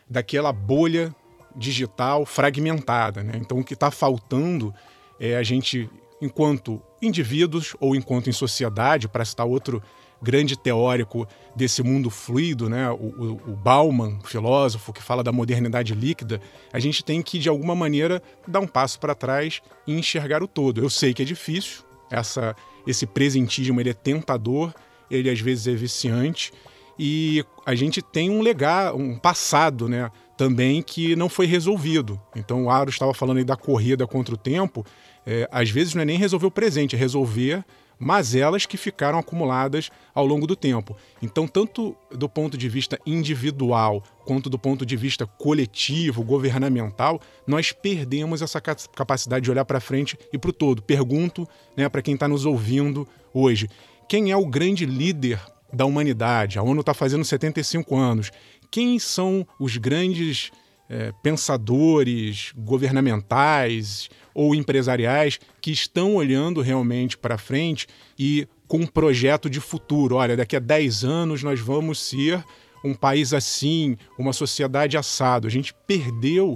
daquela 0.09 0.51
bolha 0.51 1.15
digital 1.55 2.25
fragmentada. 2.25 3.21
Né? 3.21 3.33
Então 3.35 3.59
o 3.59 3.63
que 3.63 3.75
está 3.75 3.91
faltando 3.91 4.73
é 5.19 5.37
a 5.37 5.43
gente, 5.43 5.87
enquanto 6.19 6.81
indivíduos 6.99 7.75
ou 7.79 7.95
enquanto 7.95 8.27
em 8.27 8.33
sociedade, 8.33 9.07
para 9.07 9.23
citar 9.23 9.45
outro 9.45 9.83
grande 10.21 10.57
teórico 10.57 11.27
desse 11.55 11.81
mundo 11.81 12.09
fluido, 12.09 12.69
né? 12.69 12.89
o, 12.89 12.93
o, 12.93 13.41
o 13.47 13.55
Bauman, 13.55 14.19
filósofo 14.23 14.93
que 14.93 15.01
fala 15.01 15.23
da 15.23 15.31
modernidade 15.31 15.93
líquida, 15.93 16.39
a 16.71 16.79
gente 16.79 17.03
tem 17.03 17.21
que, 17.21 17.39
de 17.39 17.49
alguma 17.49 17.75
maneira, 17.75 18.21
dar 18.47 18.59
um 18.59 18.67
passo 18.67 18.99
para 18.99 19.15
trás 19.15 19.61
e 19.87 19.93
enxergar 19.93 20.43
o 20.43 20.47
todo. 20.47 20.81
Eu 20.81 20.89
sei 20.89 21.13
que 21.13 21.21
é 21.21 21.25
difícil, 21.25 21.83
essa, 22.09 22.55
esse 22.85 23.05
presentismo 23.05 23.79
ele 23.79 23.89
é 23.89 23.93
tentador, 23.93 24.73
ele 25.09 25.29
às 25.29 25.39
vezes 25.39 25.67
é 25.67 25.73
viciante, 25.73 26.53
e 26.99 27.43
a 27.65 27.73
gente 27.73 28.01
tem 28.01 28.29
um 28.29 28.41
legado, 28.41 28.97
um 28.97 29.17
passado, 29.17 29.89
né? 29.89 30.11
também 30.41 30.81
que 30.81 31.15
não 31.15 31.29
foi 31.29 31.45
resolvido. 31.45 32.19
Então 32.35 32.65
o 32.65 32.69
Aro 32.71 32.89
estava 32.89 33.13
falando 33.13 33.37
aí 33.37 33.43
da 33.43 33.55
corrida 33.55 34.07
contra 34.07 34.33
o 34.33 34.37
tempo. 34.37 34.83
É, 35.23 35.47
às 35.51 35.69
vezes 35.69 35.93
não 35.93 36.01
é 36.01 36.05
nem 36.05 36.17
resolver 36.17 36.47
o 36.47 36.51
presente, 36.51 36.95
é 36.95 36.99
resolver 36.99 37.63
mazelas 38.01 38.65
que 38.65 38.77
ficaram 38.77 39.19
acumuladas 39.19 39.91
ao 40.13 40.25
longo 40.25 40.47
do 40.47 40.55
tempo. 40.55 40.97
Então, 41.21 41.47
tanto 41.47 41.95
do 42.09 42.27
ponto 42.27 42.57
de 42.57 42.67
vista 42.67 42.99
individual 43.05 44.03
quanto 44.25 44.49
do 44.49 44.57
ponto 44.57 44.83
de 44.83 44.97
vista 44.97 45.27
coletivo, 45.27 46.23
governamental, 46.23 47.21
nós 47.45 47.71
perdemos 47.71 48.41
essa 48.41 48.59
capacidade 48.59 49.43
de 49.43 49.51
olhar 49.51 49.65
para 49.65 49.79
frente 49.79 50.17
e 50.33 50.37
para 50.37 50.49
o 50.49 50.53
todo. 50.53 50.81
Pergunto 50.81 51.47
né, 51.77 51.87
para 51.87 52.01
quem 52.01 52.15
está 52.15 52.27
nos 52.27 52.43
ouvindo 52.43 53.07
hoje: 53.31 53.69
quem 54.09 54.31
é 54.31 54.35
o 54.35 54.47
grande 54.47 54.83
líder 54.83 55.39
da 55.71 55.85
humanidade? 55.85 56.57
A 56.57 56.63
ONU 56.63 56.79
está 56.79 56.95
fazendo 56.95 57.23
75 57.23 57.95
anos. 57.95 58.31
Quem 58.71 58.97
são 58.97 59.45
os 59.59 59.77
grandes 59.77 60.51
é, 60.89 61.13
pensadores 61.21 62.51
governamentais 62.57 64.09
ou 64.33 64.55
empresariais 64.55 65.39
que 65.61 65.71
estão 65.71 66.15
olhando 66.15 66.61
realmente 66.61 67.17
para 67.17 67.37
frente 67.37 67.87
e 68.17 68.47
com 68.67 68.77
um 68.77 68.87
projeto 68.87 69.49
de 69.49 69.59
futuro. 69.59 70.15
Olha, 70.15 70.37
daqui 70.37 70.55
a 70.55 70.59
10 70.59 71.03
anos 71.03 71.43
nós 71.43 71.59
vamos 71.59 71.99
ser 71.99 72.43
um 72.83 72.93
país 72.93 73.33
assim, 73.33 73.97
uma 74.17 74.33
sociedade 74.33 74.97
assado. 74.97 75.47
A 75.47 75.51
gente 75.51 75.73
perdeu 75.85 76.55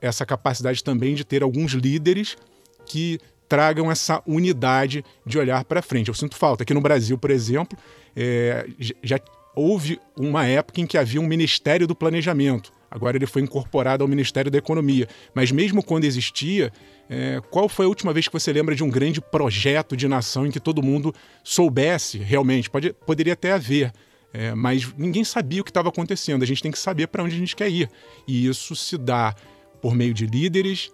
essa 0.00 0.26
capacidade 0.26 0.82
também 0.82 1.14
de 1.14 1.24
ter 1.24 1.42
alguns 1.42 1.72
líderes 1.72 2.36
que 2.84 3.18
tragam 3.48 3.90
essa 3.90 4.22
unidade 4.26 5.04
de 5.26 5.38
olhar 5.38 5.64
para 5.64 5.82
frente. 5.82 6.08
Eu 6.08 6.14
sinto 6.14 6.36
falta. 6.36 6.62
Aqui 6.62 6.74
no 6.74 6.80
Brasil, 6.80 7.18
por 7.18 7.30
exemplo, 7.30 7.78
é, 8.16 8.66
já 9.02 9.20
houve 9.54 10.00
uma 10.16 10.46
época 10.46 10.80
em 10.80 10.86
que 10.86 10.96
havia 10.96 11.20
um 11.20 11.26
Ministério 11.26 11.86
do 11.86 11.94
Planejamento. 11.94 12.72
Agora 12.92 13.16
ele 13.16 13.26
foi 13.26 13.42
incorporado 13.42 14.04
ao 14.04 14.08
Ministério 14.08 14.50
da 14.50 14.58
Economia. 14.58 15.08
Mas 15.34 15.50
mesmo 15.50 15.82
quando 15.82 16.04
existia, 16.04 16.70
é, 17.08 17.40
qual 17.50 17.68
foi 17.68 17.86
a 17.86 17.88
última 17.88 18.12
vez 18.12 18.28
que 18.28 18.32
você 18.32 18.52
lembra 18.52 18.74
de 18.74 18.84
um 18.84 18.90
grande 18.90 19.20
projeto 19.20 19.96
de 19.96 20.06
nação 20.06 20.46
em 20.46 20.50
que 20.50 20.60
todo 20.60 20.82
mundo 20.82 21.14
soubesse 21.42 22.18
realmente? 22.18 22.68
Pode, 22.68 22.92
poderia 23.06 23.32
até 23.32 23.52
haver, 23.52 23.92
é, 24.32 24.54
mas 24.54 24.92
ninguém 24.96 25.24
sabia 25.24 25.62
o 25.62 25.64
que 25.64 25.70
estava 25.70 25.88
acontecendo. 25.88 26.42
A 26.42 26.46
gente 26.46 26.62
tem 26.62 26.70
que 26.70 26.78
saber 26.78 27.06
para 27.08 27.24
onde 27.24 27.34
a 27.34 27.38
gente 27.38 27.56
quer 27.56 27.70
ir. 27.70 27.88
E 28.28 28.46
isso 28.46 28.76
se 28.76 28.98
dá 28.98 29.34
por 29.80 29.94
meio 29.94 30.12
de 30.12 30.26
líderes 30.26 30.90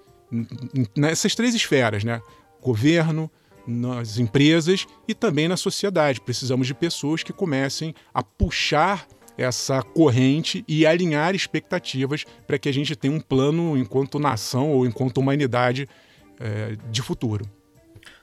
nessas 0.97 1.35
três 1.35 1.55
esferas, 1.55 2.05
né? 2.05 2.21
Governo, 2.63 3.31
nas 3.67 4.19
empresas 4.19 4.87
e 5.07 5.15
também 5.15 5.47
na 5.47 5.57
sociedade. 5.57 6.21
Precisamos 6.21 6.67
de 6.67 6.75
pessoas 6.75 7.23
que 7.23 7.33
comecem 7.33 7.95
a 8.15 8.23
puxar 8.23 9.07
essa 9.39 9.81
corrente 9.83 10.65
e 10.67 10.85
alinhar 10.85 11.35
expectativas 11.35 12.25
para 12.47 12.59
que 12.59 12.69
a 12.69 12.73
gente 12.73 12.97
tenha 12.97 13.15
um 13.15 13.21
plano 13.21 13.79
enquanto 13.79 14.19
nação 14.19 14.73
ou 14.73 14.85
enquanto 14.85 15.19
humanidade 15.19 15.89
é, 16.41 16.77
de 16.91 17.01
futuro. 17.01 17.45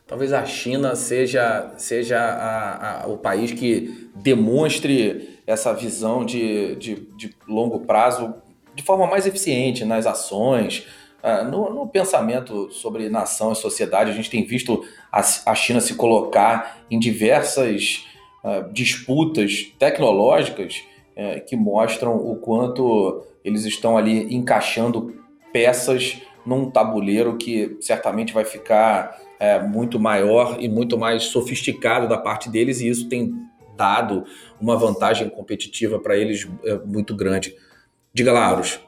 Talvez 0.05 0.33
a 0.33 0.45
China 0.45 0.95
seja, 0.95 1.73
seja 1.77 2.19
a, 2.19 3.03
a, 3.03 3.07
o 3.07 3.17
país 3.17 3.51
que 3.53 4.11
demonstre 4.15 5.39
essa 5.47 5.73
visão 5.73 6.23
de, 6.23 6.75
de, 6.75 6.95
de, 7.15 7.35
longo 7.47 7.79
prazo 7.79 8.35
de 8.75 8.83
forma 8.83 9.07
mais 9.07 9.25
eficiente 9.25 9.83
nas 9.83 10.05
ações, 10.05 10.85
uh, 11.23 11.49
no, 11.49 11.73
no, 11.73 11.87
pensamento 11.87 12.69
sobre 12.71 13.09
nação 13.09 13.51
e 13.51 13.55
sociedade. 13.55 14.11
A 14.11 14.13
gente 14.13 14.29
tem 14.29 14.43
visto 14.43 14.85
a, 15.11 15.21
a 15.47 15.55
China 15.55 15.81
se 15.81 15.95
colocar 15.95 16.85
em 16.91 16.99
diversas 16.99 18.05
uh, 18.43 18.71
disputas 18.71 19.71
tecnológicas 19.79 20.83
é, 21.15 21.39
que 21.39 21.55
mostram 21.55 22.15
o 22.15 22.35
quanto 22.35 23.23
eles 23.43 23.65
estão 23.65 23.97
ali 23.97 24.33
encaixando 24.35 25.15
peças 25.53 26.21
num 26.45 26.69
tabuleiro 26.69 27.37
que 27.37 27.77
certamente 27.79 28.33
vai 28.33 28.45
ficar 28.45 29.19
é, 29.39 29.59
muito 29.59 29.99
maior 29.99 30.57
e 30.59 30.69
muito 30.69 30.97
mais 30.97 31.23
sofisticado 31.23 32.07
da 32.07 32.17
parte 32.17 32.49
deles, 32.49 32.81
e 32.81 32.89
isso 32.89 33.09
tem 33.09 33.33
dado 33.75 34.25
uma 34.59 34.77
vantagem 34.77 35.29
competitiva 35.29 35.99
para 35.99 36.15
eles 36.15 36.47
é, 36.63 36.75
muito 36.79 37.15
grande. 37.15 37.55
Diga 38.13 38.31
lá, 38.31 38.47
Aros. 38.47 38.79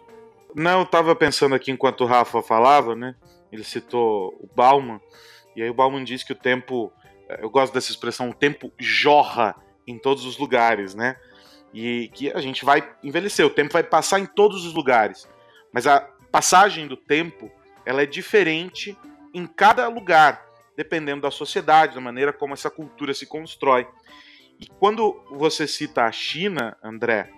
Não, 0.55 0.79
eu 0.79 0.83
estava 0.83 1.15
pensando 1.15 1.53
aqui 1.55 1.71
enquanto 1.71 2.01
o 2.01 2.07
Rafa 2.07 2.41
falava, 2.41 2.95
né? 2.95 3.15
Ele 3.51 3.63
citou 3.63 4.29
o 4.39 4.49
Bauman, 4.55 4.99
e 5.55 5.61
aí 5.61 5.69
o 5.69 5.73
Bauman 5.73 6.03
diz 6.03 6.23
que 6.23 6.31
o 6.31 6.35
tempo, 6.35 6.91
é, 7.29 7.43
eu 7.43 7.49
gosto 7.49 7.73
dessa 7.73 7.91
expressão, 7.91 8.29
o 8.29 8.33
tempo 8.33 8.71
jorra 8.77 9.55
em 9.85 9.97
todos 9.97 10.25
os 10.25 10.37
lugares, 10.37 10.95
né? 10.95 11.15
E 11.73 12.09
que 12.13 12.31
a 12.31 12.39
gente 12.41 12.63
vai 12.65 12.87
envelhecer, 13.03 13.45
o 13.45 13.49
tempo 13.49 13.73
vai 13.73 13.83
passar 13.83 14.19
em 14.19 14.25
todos 14.25 14.65
os 14.65 14.73
lugares, 14.73 15.27
mas 15.71 15.85
a 15.85 15.99
passagem 16.31 16.87
do 16.87 16.97
tempo 16.97 17.51
ela 17.85 18.01
é 18.01 18.05
diferente 18.05 18.97
em 19.33 19.45
cada 19.45 19.87
lugar, 19.87 20.45
dependendo 20.75 21.21
da 21.21 21.31
sociedade, 21.31 21.95
da 21.95 22.01
maneira 22.01 22.33
como 22.33 22.53
essa 22.53 22.69
cultura 22.69 23.13
se 23.13 23.25
constrói. 23.25 23.87
E 24.59 24.67
quando 24.79 25.23
você 25.29 25.67
cita 25.67 26.03
a 26.03 26.11
China, 26.11 26.75
André, 26.83 27.29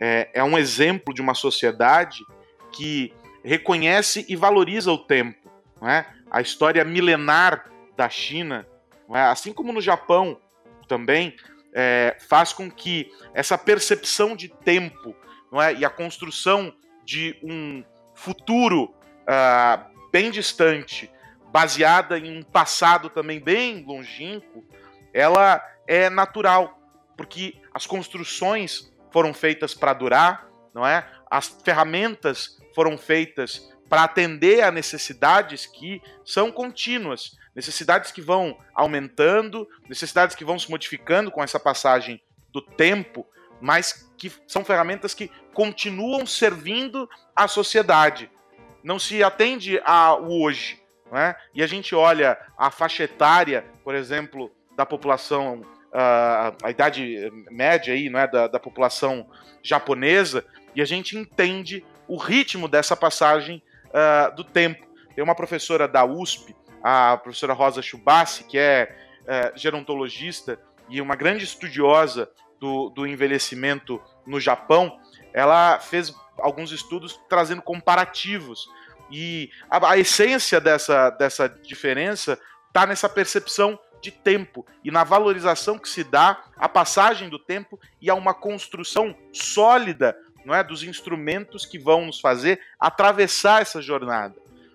é, 0.00 0.30
é 0.32 0.44
um 0.44 0.56
exemplo 0.56 1.12
de 1.12 1.20
uma 1.20 1.34
sociedade 1.34 2.24
que 2.72 3.12
reconhece 3.42 4.24
e 4.28 4.36
valoriza 4.36 4.92
o 4.92 4.98
tempo. 4.98 5.50
Não 5.80 5.88
é? 5.88 6.06
A 6.30 6.40
história 6.40 6.84
milenar 6.84 7.70
da 7.96 8.08
China, 8.08 8.66
é? 9.10 9.20
assim 9.20 9.52
como 9.52 9.72
no 9.72 9.80
Japão 9.80 10.38
também, 10.86 11.34
é, 11.74 12.16
faz 12.28 12.52
com 12.52 12.70
que 12.70 13.10
essa 13.34 13.56
percepção 13.56 14.34
de 14.34 14.48
tempo 14.48 15.14
não 15.50 15.60
é, 15.60 15.74
e 15.74 15.84
a 15.84 15.90
construção 15.90 16.74
de 17.04 17.38
um 17.42 17.82
futuro 18.14 18.94
uh, 19.24 20.10
bem 20.12 20.30
distante, 20.30 21.10
baseada 21.50 22.18
em 22.18 22.38
um 22.38 22.42
passado 22.42 23.08
também 23.08 23.40
bem 23.40 23.82
longínquo, 23.84 24.64
ela 25.12 25.62
é 25.86 26.10
natural, 26.10 26.78
porque 27.16 27.54
as 27.72 27.86
construções 27.86 28.92
foram 29.10 29.32
feitas 29.32 29.74
para 29.74 29.94
durar, 29.94 30.48
não 30.74 30.86
é? 30.86 31.08
As 31.30 31.48
ferramentas 31.64 32.58
foram 32.74 32.98
feitas 32.98 33.72
para 33.88 34.04
atender 34.04 34.62
a 34.62 34.70
necessidades 34.70 35.64
que 35.64 36.02
são 36.24 36.52
contínuas 36.52 37.38
necessidades 37.58 38.12
que 38.12 38.22
vão 38.22 38.56
aumentando, 38.72 39.68
necessidades 39.88 40.36
que 40.36 40.44
vão 40.44 40.56
se 40.60 40.70
modificando 40.70 41.28
com 41.28 41.42
essa 41.42 41.58
passagem 41.58 42.22
do 42.52 42.62
tempo, 42.62 43.26
mas 43.60 44.08
que 44.16 44.30
são 44.46 44.64
ferramentas 44.64 45.12
que 45.12 45.28
continuam 45.52 46.24
servindo 46.24 47.10
à 47.34 47.48
sociedade. 47.48 48.30
não 48.84 48.96
se 48.96 49.24
atende 49.24 49.80
ao 49.84 50.30
hoje. 50.30 50.80
Né? 51.10 51.34
E 51.52 51.60
a 51.60 51.66
gente 51.66 51.96
olha 51.96 52.38
a 52.56 52.70
faixa 52.70 53.02
etária, 53.02 53.64
por 53.82 53.92
exemplo, 53.92 54.52
da 54.76 54.86
população, 54.86 55.62
uh, 55.92 56.56
a 56.62 56.70
idade 56.70 57.28
média 57.50 57.92
aí, 57.92 58.08
né, 58.08 58.28
da, 58.28 58.46
da 58.46 58.60
população 58.60 59.28
japonesa, 59.64 60.46
e 60.76 60.80
a 60.80 60.84
gente 60.84 61.18
entende 61.18 61.84
o 62.06 62.16
ritmo 62.16 62.68
dessa 62.68 62.96
passagem 62.96 63.60
uh, 63.86 64.34
do 64.36 64.44
tempo. 64.44 64.86
Tem 65.12 65.24
uma 65.24 65.34
professora 65.34 65.88
da 65.88 66.04
USP, 66.04 66.54
a 66.82 67.16
professora 67.16 67.52
Rosa 67.52 67.82
Chubassi, 67.82 68.44
que 68.44 68.58
é 68.58 68.96
uh, 69.22 69.58
gerontologista 69.58 70.58
e 70.88 71.00
uma 71.00 71.16
grande 71.16 71.44
estudiosa 71.44 72.30
do, 72.58 72.90
do 72.90 73.06
envelhecimento 73.06 74.00
no 74.26 74.40
Japão, 74.40 74.98
ela 75.32 75.78
fez 75.78 76.14
alguns 76.38 76.72
estudos 76.72 77.18
trazendo 77.28 77.62
comparativos. 77.62 78.68
E 79.10 79.50
a, 79.70 79.92
a 79.92 79.98
essência 79.98 80.60
dessa, 80.60 81.10
dessa 81.10 81.48
diferença 81.48 82.38
está 82.68 82.86
nessa 82.86 83.08
percepção 83.08 83.78
de 84.00 84.10
tempo 84.10 84.64
e 84.84 84.90
na 84.90 85.02
valorização 85.02 85.78
que 85.78 85.88
se 85.88 86.04
dá 86.04 86.44
à 86.56 86.68
passagem 86.68 87.28
do 87.28 87.38
tempo 87.38 87.78
e 88.00 88.08
a 88.08 88.14
uma 88.14 88.32
construção 88.32 89.14
sólida 89.32 90.16
não 90.44 90.54
é, 90.54 90.62
dos 90.62 90.82
instrumentos 90.82 91.66
que 91.66 91.78
vão 91.78 92.06
nos 92.06 92.20
fazer 92.20 92.60
atravessar 92.78 93.60
essa 93.60 93.82
jornada. 93.82 94.34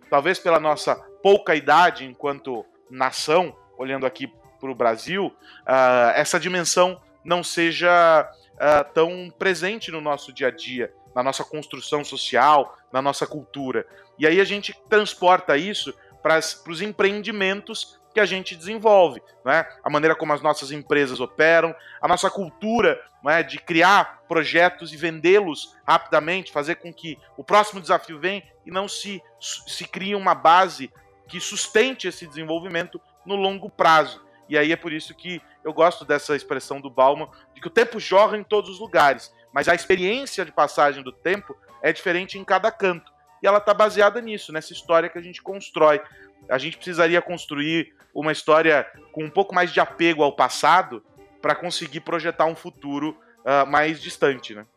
Talvez 0.10 0.38
pela 0.38 0.60
nossa 0.60 0.96
pouca 1.24 1.56
idade 1.56 2.06
enquanto 2.06 2.66
nação, 2.90 3.56
olhando 3.78 4.06
aqui 4.06 4.28
para 4.60 4.70
o 4.70 4.76
Brasil, 4.76 5.28
uh, 5.28 6.12
essa 6.14 6.38
dimensão 6.40 7.02
não 7.24 7.42
seja 7.42 8.30
uh, 8.54 8.94
tão 8.94 9.34
presente 9.40 9.90
no 9.90 10.02
nosso 10.02 10.34
dia 10.34 10.50
a 10.50 10.52
dia, 10.52 10.94
na 11.16 11.24
nossa 11.24 11.44
construção 11.44 12.04
social, 12.04 12.78
na 12.92 13.02
nossa 13.02 13.26
cultura. 13.26 13.88
E 14.20 14.28
aí 14.28 14.42
a 14.42 14.44
gente 14.44 14.78
transporta 14.90 15.58
isso 15.58 15.94
para 16.22 16.40
os 16.68 16.82
empreendimentos 16.82 18.00
que 18.14 18.20
a 18.20 18.26
gente 18.26 18.56
desenvolve, 18.56 19.22
né? 19.44 19.66
a 19.84 19.90
maneira 19.90 20.16
como 20.16 20.34
as 20.34 20.42
nossas 20.42 20.72
empresas 20.72 21.20
operam, 21.20 21.76
a 22.00 22.08
nossa 22.08 22.30
cultura 22.30 23.02
né, 23.24 23.42
de 23.42 23.58
criar 23.58 24.22
projetos 24.28 24.94
e 24.94 24.98
vendê-los 24.98 25.76
rapidamente, 25.86 26.52
fazer 26.52 26.76
com 26.76 26.94
que 26.94 27.18
o 27.36 27.44
próximo 27.44 27.82
desafio 27.82 28.20
venha 28.20 28.44
e 28.66 28.72
não 28.72 28.88
se, 28.88 29.22
se 29.40 29.86
crie 29.86 30.14
uma 30.14 30.36
base 30.36 30.92
que 31.34 31.40
sustente 31.40 32.08
esse 32.08 32.28
desenvolvimento 32.28 33.02
no 33.26 33.36
longo 33.36 33.68
prazo. 33.68 34.22
E 34.48 34.56
aí 34.56 34.72
é 34.72 34.76
por 34.76 34.94
isso 34.94 35.16
que 35.16 35.42
eu 35.64 35.74
gosto 35.74 36.06
dessa 36.06 36.36
expressão 36.36 36.80
do 36.80 36.92
Bauman, 36.92 37.28
de 37.56 37.60
que 37.60 37.66
o 37.66 37.72
tempo 37.72 38.00
jorra 38.00 38.38
em 38.38 38.44
todos 38.44 38.70
os 38.70 38.80
lugares, 38.80 39.34
mas 39.52 39.68
a 39.68 39.74
experiência 39.74 40.46
de 40.46 40.52
passagem 40.52 41.02
do 41.02 41.12
tempo 41.12 41.58
é 41.82 41.92
diferente 41.92 42.38
em 42.38 42.44
cada 42.44 42.72
canto. 42.72 43.12
E 43.42 43.48
ela 43.48 43.58
está 43.58 43.74
baseada 43.74 44.22
nisso, 44.22 44.54
nessa 44.54 44.74
história 44.74 45.10
que 45.10 45.18
a 45.18 45.22
gente 45.24 45.42
constrói. 45.42 46.00
A 46.48 46.60
gente 46.60 46.78
precisaria 46.78 47.20
construir 47.20 47.96
uma 48.14 48.32
história 48.32 48.86
com 49.12 49.24
um 49.24 49.30
pouco 49.30 49.56
mais 49.56 49.74
de 49.74 49.80
apego 49.80 50.22
ao 50.22 50.36
passado 50.36 51.04
para 51.42 51.56
conseguir 51.56 52.02
projetar 52.02 52.46
um 52.46 52.56
futuro 52.56 53.18
uh, 53.40 53.66
mais 53.68 54.00
distante, 54.00 54.54
né? 54.54 54.68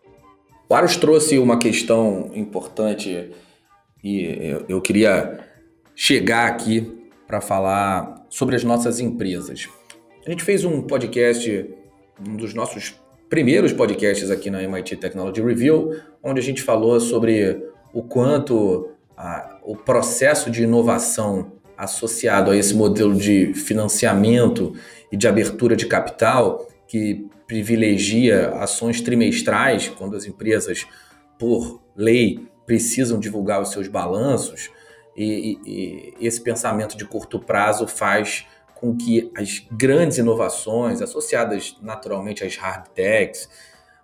O 0.71 0.75
Aros 0.75 0.97
trouxe 0.97 1.39
uma 1.39 1.59
questão 1.59 2.31
importante 2.35 3.31
e 4.03 4.65
eu 4.67 4.81
queria 4.81 5.46
chegar 5.97 6.47
aqui 6.47 7.09
para 7.27 7.41
falar 7.41 8.27
sobre 8.29 8.55
as 8.55 8.63
nossas 8.63 9.01
empresas. 9.01 9.67
A 10.25 10.31
gente 10.31 10.45
fez 10.45 10.63
um 10.63 10.83
podcast, 10.83 11.71
um 12.21 12.37
dos 12.37 12.53
nossos 12.53 12.95
primeiros 13.31 13.73
podcasts 13.73 14.31
aqui 14.31 14.51
na 14.51 14.63
MIT 14.63 14.97
Technology 14.97 15.41
Review, 15.41 15.99
onde 16.23 16.39
a 16.39 16.43
gente 16.43 16.63
falou 16.63 17.01
sobre 17.01 17.65
o 17.95 18.03
quanto 18.03 18.91
a, 19.17 19.59
o 19.65 19.75
processo 19.75 20.51
de 20.51 20.63
inovação 20.63 21.53
associado 21.77 22.51
a 22.51 22.57
esse 22.57 22.75
modelo 22.75 23.15
de 23.15 23.55
financiamento 23.55 24.75
e 25.11 25.17
de 25.17 25.27
abertura 25.27 25.75
de 25.75 25.87
capital 25.87 26.69
que 26.87 27.27
privilegia 27.47 28.51
ações 28.57 29.01
trimestrais, 29.01 29.89
quando 29.89 30.17
as 30.17 30.25
empresas, 30.25 30.87
por 31.39 31.81
lei, 31.97 32.47
precisam 32.67 33.19
divulgar 33.19 33.63
os 33.63 33.71
seus 33.71 33.89
balanços, 33.89 34.71
e, 35.17 35.59
e, 35.65 36.15
e 36.19 36.27
esse 36.27 36.41
pensamento 36.41 36.97
de 36.97 37.05
curto 37.05 37.39
prazo 37.39 37.87
faz 37.87 38.47
com 38.75 38.95
que 38.95 39.33
as 39.35 39.67
grandes 39.73 40.19
inovações 40.19 41.01
associadas 41.01 41.77
naturalmente 41.81 42.45
às 42.45 42.57
hard 42.57 42.89
techs 42.95 43.49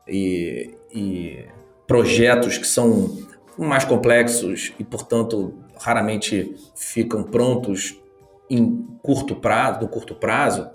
e, 0.08 0.74
e 0.90 1.44
projetos 1.86 2.56
que 2.56 2.66
são 2.66 3.18
mais 3.58 3.84
complexos 3.84 4.72
e, 4.78 4.84
portanto, 4.84 5.54
raramente 5.78 6.56
ficam 6.74 7.22
prontos 7.22 8.00
em 8.48 8.86
curto 9.02 9.36
prazo, 9.36 9.80
no 9.80 9.88
curto 9.88 10.14
prazo, 10.14 10.70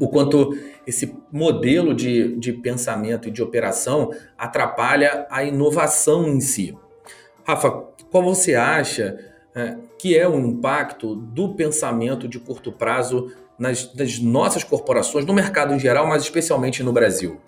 o 0.00 0.08
quanto 0.08 0.56
esse 0.86 1.14
modelo 1.30 1.94
de, 1.94 2.36
de 2.36 2.52
pensamento 2.52 3.28
e 3.28 3.30
de 3.30 3.42
operação 3.42 4.10
atrapalha 4.36 5.26
a 5.30 5.44
inovação 5.44 6.26
em 6.26 6.40
si. 6.40 6.76
Rafa, 7.46 7.70
qual 8.10 8.24
você 8.24 8.54
acha 8.54 9.33
é, 9.54 9.76
que 9.98 10.16
é 10.16 10.28
o 10.28 10.38
impacto 10.38 11.14
do 11.14 11.54
pensamento 11.54 12.26
de 12.26 12.38
curto 12.38 12.72
prazo 12.72 13.32
nas, 13.58 13.94
nas 13.94 14.18
nossas 14.18 14.64
corporações, 14.64 15.24
no 15.24 15.32
mercado 15.32 15.72
em 15.72 15.78
geral, 15.78 16.06
mas 16.06 16.22
especialmente 16.22 16.82
no 16.82 16.92
Brasil? 16.92 17.40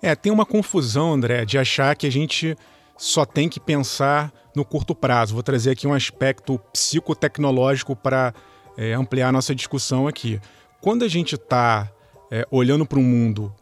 É, 0.00 0.14
tem 0.14 0.30
uma 0.30 0.46
confusão, 0.46 1.12
André, 1.12 1.44
de 1.44 1.58
achar 1.58 1.96
que 1.96 2.06
a 2.06 2.12
gente 2.12 2.56
só 2.96 3.24
tem 3.24 3.48
que 3.48 3.58
pensar 3.58 4.32
no 4.54 4.64
curto 4.64 4.94
prazo. 4.94 5.34
Vou 5.34 5.42
trazer 5.42 5.70
aqui 5.70 5.86
um 5.86 5.92
aspecto 5.92 6.58
psicotecnológico 6.72 7.96
para 7.96 8.32
é, 8.76 8.92
ampliar 8.92 9.32
nossa 9.32 9.54
discussão 9.54 10.06
aqui. 10.06 10.40
Quando 10.80 11.04
a 11.04 11.08
gente 11.08 11.34
está 11.34 11.90
é, 12.30 12.46
olhando 12.50 12.86
para 12.86 12.98
um 12.98 13.02
mundo 13.02 13.52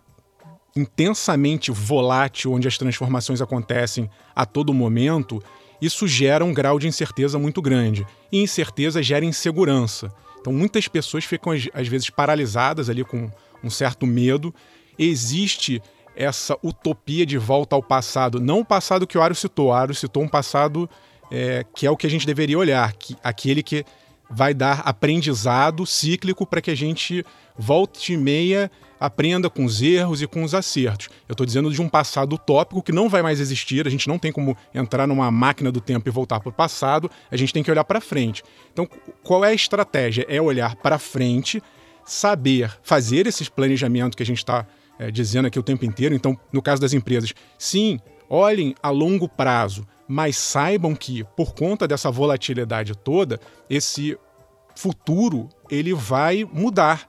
intensamente 0.77 1.71
volátil, 1.71 2.53
onde 2.53 2.67
as 2.67 2.77
transformações 2.77 3.41
acontecem 3.41 4.11
a 4.35 4.45
todo 4.45 4.75
momento, 4.75 5.43
isso 5.85 6.07
gera 6.07 6.45
um 6.45 6.53
grau 6.53 6.79
de 6.79 6.89
incerteza 6.89 7.39
muito 7.39 7.61
grande. 7.61 8.07
E 8.31 8.41
incerteza 8.41 9.03
gera 9.03 9.25
insegurança. 9.25 10.13
Então, 10.41 10.53
muitas 10.53 10.89
pessoas 10.89 11.25
ficam, 11.25 11.53
às 11.73 11.89
vezes, 11.89 12.11
paralisadas 12.11 12.89
ali 12.89 13.05
com 13.05 13.31
um 13.63 13.71
certo 13.71 14.07
medo. 14.07 14.55
Existe 14.99 15.83
essa 16.15 16.57
utopia 16.63 17.27
de 17.27 17.39
volta 17.39 17.75
ao 17.75 17.83
passado. 17.83 18.41
Não 18.41 18.61
o 18.61 18.65
passado 18.65 19.07
que 19.07 19.19
o 19.19 19.23
Aro 19.23 19.35
citou. 19.35 19.69
O 19.69 19.73
Aro 19.73 19.95
citou 19.95 20.23
um 20.23 20.29
passado 20.29 20.89
é, 21.31 21.65
que 21.75 21.87
é 21.87 21.91
o 21.91 21.97
que 21.97 22.07
a 22.07 22.11
gente 22.11 22.27
deveria 22.27 22.59
olhar, 22.59 22.93
que, 22.93 23.17
aquele 23.23 23.63
que 23.63 23.85
vai 24.31 24.55
dar 24.55 24.81
aprendizado 24.81 25.87
cíclico 25.87 26.47
para 26.47 26.61
que 26.61 26.71
a 26.71 26.75
gente 26.75 27.25
volte 27.59 28.13
e 28.13 28.17
meia 28.17 28.71
aprenda 28.99 29.51
com 29.51 29.65
os 29.65 29.83
erros 29.83 30.23
e 30.23 30.27
com 30.27 30.43
os 30.43 30.55
acertos. 30.55 31.09
Eu 31.29 31.33
estou 31.33 31.47
dizendo 31.47 31.71
de 31.71 31.81
um 31.81 31.89
passado 31.89 32.35
utópico 32.35 32.83
que 32.83 32.93
não 32.93 33.09
vai 33.09 33.23
mais 33.23 33.41
existir, 33.41 33.87
a 33.87 33.91
gente 33.91 34.09
não 34.09 34.19
tem 34.19 34.33
como 34.33 34.57
entrar 34.75 35.07
numa 35.07 35.31
máquina 35.31 35.71
do 35.71 35.81
tempo 35.81 36.09
e 36.09 36.13
voltar 36.13 36.41
para 36.41 36.49
o 36.49 36.53
passado, 36.53 37.11
a 37.31 37.37
gente 37.37 37.53
tem 37.53 37.63
que 37.63 37.71
olhar 37.71 37.85
para 37.85 38.01
frente. 38.01 38.43
Então, 38.73 38.89
qual 39.23 39.45
é 39.45 39.49
a 39.49 39.55
estratégia? 39.55 40.27
É 40.29 40.41
olhar 40.41 40.77
para 40.77 40.99
frente, 40.99 41.63
saber 42.05 42.71
fazer 42.83 43.27
esses 43.27 43.49
planejamentos 43.49 44.17
que 44.17 44.23
a 44.23 44.27
gente 44.27 44.39
está 44.39 44.67
é, 44.99 45.11
dizendo 45.11 45.47
aqui 45.47 45.59
o 45.59 45.63
tempo 45.63 45.85
inteiro. 45.85 46.15
Então, 46.15 46.39
no 46.53 46.63
caso 46.63 46.81
das 46.81 46.93
empresas, 46.93 47.33
sim, 47.59 47.99
olhem 48.29 48.75
a 48.83 48.91
longo 48.91 49.29
prazo, 49.29 49.87
mas 50.07 50.37
saibam 50.37 50.95
que, 50.95 51.25
por 51.37 51.55
conta 51.55 51.89
dessa 51.89 52.11
volatilidade 52.11 52.95
toda, 52.97 53.41
esse 53.69 54.17
futuro 54.77 55.49
ele 55.71 55.95
vai 55.95 56.45
mudar. 56.45 57.09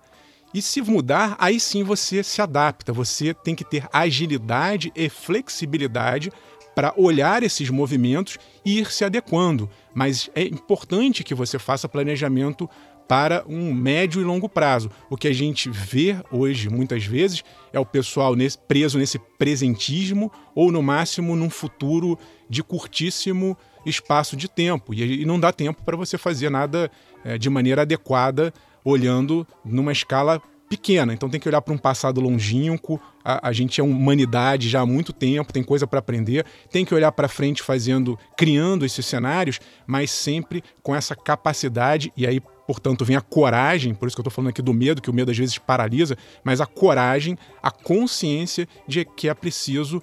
E 0.56 0.62
se 0.62 0.82
mudar, 0.82 1.36
aí 1.38 1.60
sim 1.60 1.84
você 1.84 2.24
se 2.24 2.42
adapta, 2.42 2.94
você 2.94 3.34
tem 3.34 3.54
que 3.54 3.66
ter 3.66 3.90
agilidade 3.92 4.90
e 4.96 5.10
flexibilidade 5.10 6.32
para 6.74 6.94
olhar 6.96 7.44
esses 7.44 7.70
movimentos 7.70 8.38
e 8.64 8.80
ir 8.80 8.90
se 8.90 9.04
adequando. 9.04 9.70
Mas 9.94 10.30
é 10.34 10.44
importante 10.44 11.26
que 11.26 11.36
você 11.36 11.60
faça 11.60 11.90
planejamento 11.90 12.70
para 13.06 13.44
um 13.50 13.74
médio 13.74 14.22
e 14.22 14.24
longo 14.24 14.48
prazo. 14.48 14.90
O 15.10 15.18
que 15.18 15.28
a 15.28 15.34
gente 15.34 15.70
vê 15.70 16.16
hoje, 16.32 16.70
muitas 16.70 17.04
vezes, 17.04 17.44
é 17.74 17.80
o 17.80 17.86
pessoal 17.86 18.34
nesse, 18.34 18.58
preso 18.58 18.98
nesse 18.98 19.20
presentismo 19.38 20.32
ou, 20.56 20.72
no 20.72 20.82
máximo, 20.82 21.36
num 21.36 21.50
futuro 21.50 22.18
de 22.50 22.64
curtíssimo 22.64 23.58
espaço 23.86 24.38
de 24.38 24.48
tempo. 24.48 24.94
E, 24.94 25.24
e 25.24 25.26
não 25.26 25.38
dá 25.38 25.52
tempo 25.52 25.84
para 25.84 25.98
você 25.98 26.18
fazer 26.18 26.50
nada 26.50 26.90
é, 27.26 27.38
de 27.38 27.50
maneira 27.50 27.82
adequada, 27.82 28.54
olhando 28.86 29.46
numa 29.66 29.92
escala 29.92 30.42
pequena. 30.70 31.14
Então 31.14 31.30
tem 31.30 31.40
que 31.40 31.48
olhar 31.48 31.62
para 31.62 31.74
um 31.74 31.78
passado 31.78 32.22
longínquo. 32.22 33.00
A, 33.24 33.50
a, 33.50 33.52
gente 33.52 33.82
é 33.82 33.84
humanidade 33.84 34.70
já 34.70 34.82
há 34.82 34.86
muito 34.86 35.12
tempo, 35.12 35.52
tem 35.52 35.64
coisa 35.64 35.86
para 35.88 36.00
aprender. 36.00 36.46
Tem 36.72 36.86
que 36.86 36.94
olhar 36.94 37.12
para 37.12 37.28
frente 37.28 37.62
fazendo, 37.62 38.18
criando 38.38 38.86
esses 38.86 39.06
cenários, 39.06 39.60
mas 39.86 40.12
sempre 40.12 40.64
com 40.82 40.96
essa 40.96 41.16
capacidade 41.16 42.14
e 42.16 42.26
aí 42.26 42.42
Portanto, 42.68 43.06
vem 43.06 43.16
a 43.16 43.22
coragem, 43.22 43.94
por 43.94 44.08
isso 44.08 44.16
que 44.16 44.22
eu 44.22 44.24
estou 44.24 44.34
falando 44.34 44.50
aqui 44.50 44.60
do 44.62 44.74
medo, 44.74 45.00
que 45.00 45.10
o 45.12 45.14
medo 45.14 45.30
às 45.30 45.38
vezes 45.38 45.56
paralisa, 45.58 46.18
mas 46.44 46.60
a 46.60 46.66
coragem, 46.66 47.38
a 47.62 47.70
consciência 47.70 48.68
de 48.88 49.06
que 49.06 49.30
é 49.30 49.34
preciso 49.36 50.02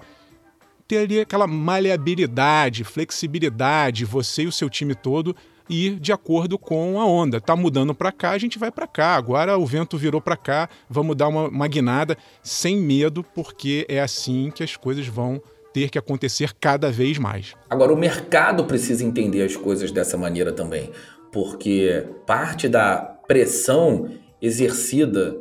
ter 0.87 0.99
ali 0.99 1.19
aquela 1.19 1.45
maleabilidade, 1.45 2.85
flexibilidade, 2.85 4.05
você 4.05 4.43
e 4.43 4.47
o 4.47 4.51
seu 4.51 4.69
time 4.69 4.95
todo 4.95 5.35
ir 5.69 5.99
de 5.99 6.11
acordo 6.11 6.57
com 6.57 6.99
a 6.99 7.05
onda. 7.05 7.39
Tá 7.39 7.55
mudando 7.55 7.93
para 7.93 8.11
cá, 8.11 8.31
a 8.31 8.37
gente 8.37 8.59
vai 8.59 8.71
para 8.71 8.87
cá. 8.87 9.15
Agora 9.15 9.57
o 9.57 9.65
vento 9.65 9.97
virou 9.97 10.21
para 10.21 10.37
cá, 10.37 10.69
vamos 10.89 11.15
dar 11.15 11.27
uma, 11.27 11.47
uma 11.47 11.67
guinada 11.67 12.17
sem 12.41 12.77
medo, 12.77 13.23
porque 13.35 13.85
é 13.89 14.01
assim 14.01 14.51
que 14.51 14.63
as 14.63 14.75
coisas 14.75 15.07
vão 15.07 15.41
ter 15.73 15.89
que 15.89 15.97
acontecer 15.97 16.53
cada 16.59 16.91
vez 16.91 17.17
mais. 17.17 17.55
Agora 17.69 17.91
o 17.91 17.97
mercado 17.97 18.65
precisa 18.65 19.03
entender 19.03 19.41
as 19.41 19.55
coisas 19.55 19.91
dessa 19.91 20.17
maneira 20.17 20.51
também, 20.51 20.91
porque 21.31 22.05
parte 22.27 22.69
da 22.69 22.97
pressão 23.27 24.09
exercida 24.41 25.35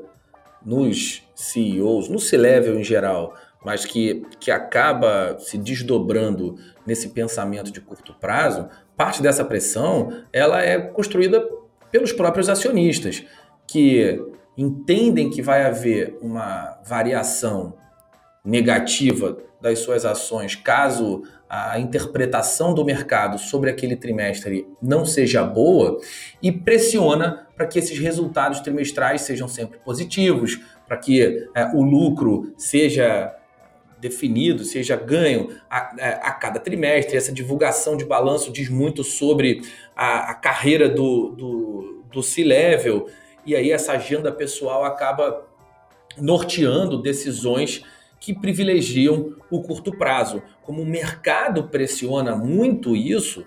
nos 0.64 1.22
CEOs, 1.34 2.08
no 2.08 2.18
C-level 2.18 2.78
em 2.78 2.84
geral, 2.84 3.34
mas 3.64 3.84
que, 3.84 4.22
que 4.40 4.50
acaba 4.50 5.36
se 5.38 5.58
desdobrando 5.58 6.56
nesse 6.86 7.10
pensamento 7.10 7.70
de 7.70 7.80
curto 7.80 8.14
prazo, 8.14 8.68
parte 9.02 9.20
dessa 9.20 9.44
pressão 9.44 10.22
ela 10.32 10.62
é 10.62 10.78
construída 10.78 11.44
pelos 11.90 12.12
próprios 12.12 12.48
acionistas, 12.48 13.24
que 13.66 14.22
entendem 14.56 15.28
que 15.28 15.42
vai 15.42 15.64
haver 15.64 16.16
uma 16.22 16.78
variação 16.86 17.74
negativa 18.44 19.38
das 19.60 19.80
suas 19.80 20.04
ações 20.04 20.54
caso 20.54 21.24
a 21.48 21.80
interpretação 21.80 22.72
do 22.72 22.84
mercado 22.84 23.38
sobre 23.38 23.70
aquele 23.70 23.96
trimestre 23.96 24.68
não 24.80 25.04
seja 25.04 25.42
boa 25.42 25.98
e 26.40 26.52
pressiona 26.52 27.48
para 27.56 27.66
que 27.66 27.80
esses 27.80 27.98
resultados 27.98 28.60
trimestrais 28.60 29.22
sejam 29.22 29.48
sempre 29.48 29.80
positivos, 29.80 30.60
para 30.86 30.96
que 30.96 31.48
é, 31.56 31.64
o 31.74 31.82
lucro 31.82 32.54
seja 32.56 33.34
definido, 34.02 34.64
seja 34.64 34.96
ganho 34.96 35.56
a, 35.70 35.94
é, 35.96 36.08
a, 36.20 36.32
cada 36.32 36.58
trimestre. 36.58 37.16
Essa 37.16 37.32
divulgação 37.32 37.96
de 37.96 38.04
balanço 38.04 38.52
diz 38.52 38.68
muito 38.68 39.04
sobre 39.04 39.62
a, 39.94 40.32
a 40.32 40.34
carreira 40.34 40.88
do, 40.88 41.28
do, 41.28 42.04
do 42.12 42.22
C-Level, 42.22 43.06
e 43.46 43.54
aí 43.54 43.70
essa 43.70 43.92
agenda 43.92 44.32
pessoal 44.32 44.84
acaba 44.84 45.46
norteando 46.18 47.00
decisões 47.00 47.84
que 48.18 48.34
privilegiam 48.34 49.36
o 49.48 49.62
curto 49.62 49.96
prazo. 49.96 50.42
Como 50.62 50.82
o 50.82 50.86
mercado 50.86 51.68
pressiona 51.68 52.34
muito 52.36 52.96
isso, 52.96 53.46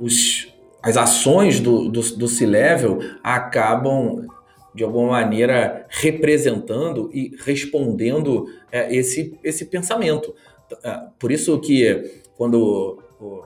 os, 0.00 0.48
as 0.82 0.96
ações 0.96 1.60
do, 1.60 1.88
do, 1.88 2.00
do 2.00 2.28
C-Level 2.28 2.98
acabam 3.22 4.26
de 4.74 4.84
alguma 4.84 5.12
maneira 5.12 5.86
representando 5.88 7.10
e 7.12 7.36
respondendo 7.44 8.46
é, 8.70 8.94
esse, 8.94 9.38
esse 9.42 9.66
pensamento. 9.66 10.34
É, 10.82 11.00
por 11.18 11.30
isso 11.30 11.58
que 11.60 12.22
quando 12.36 12.98
o, 13.20 13.44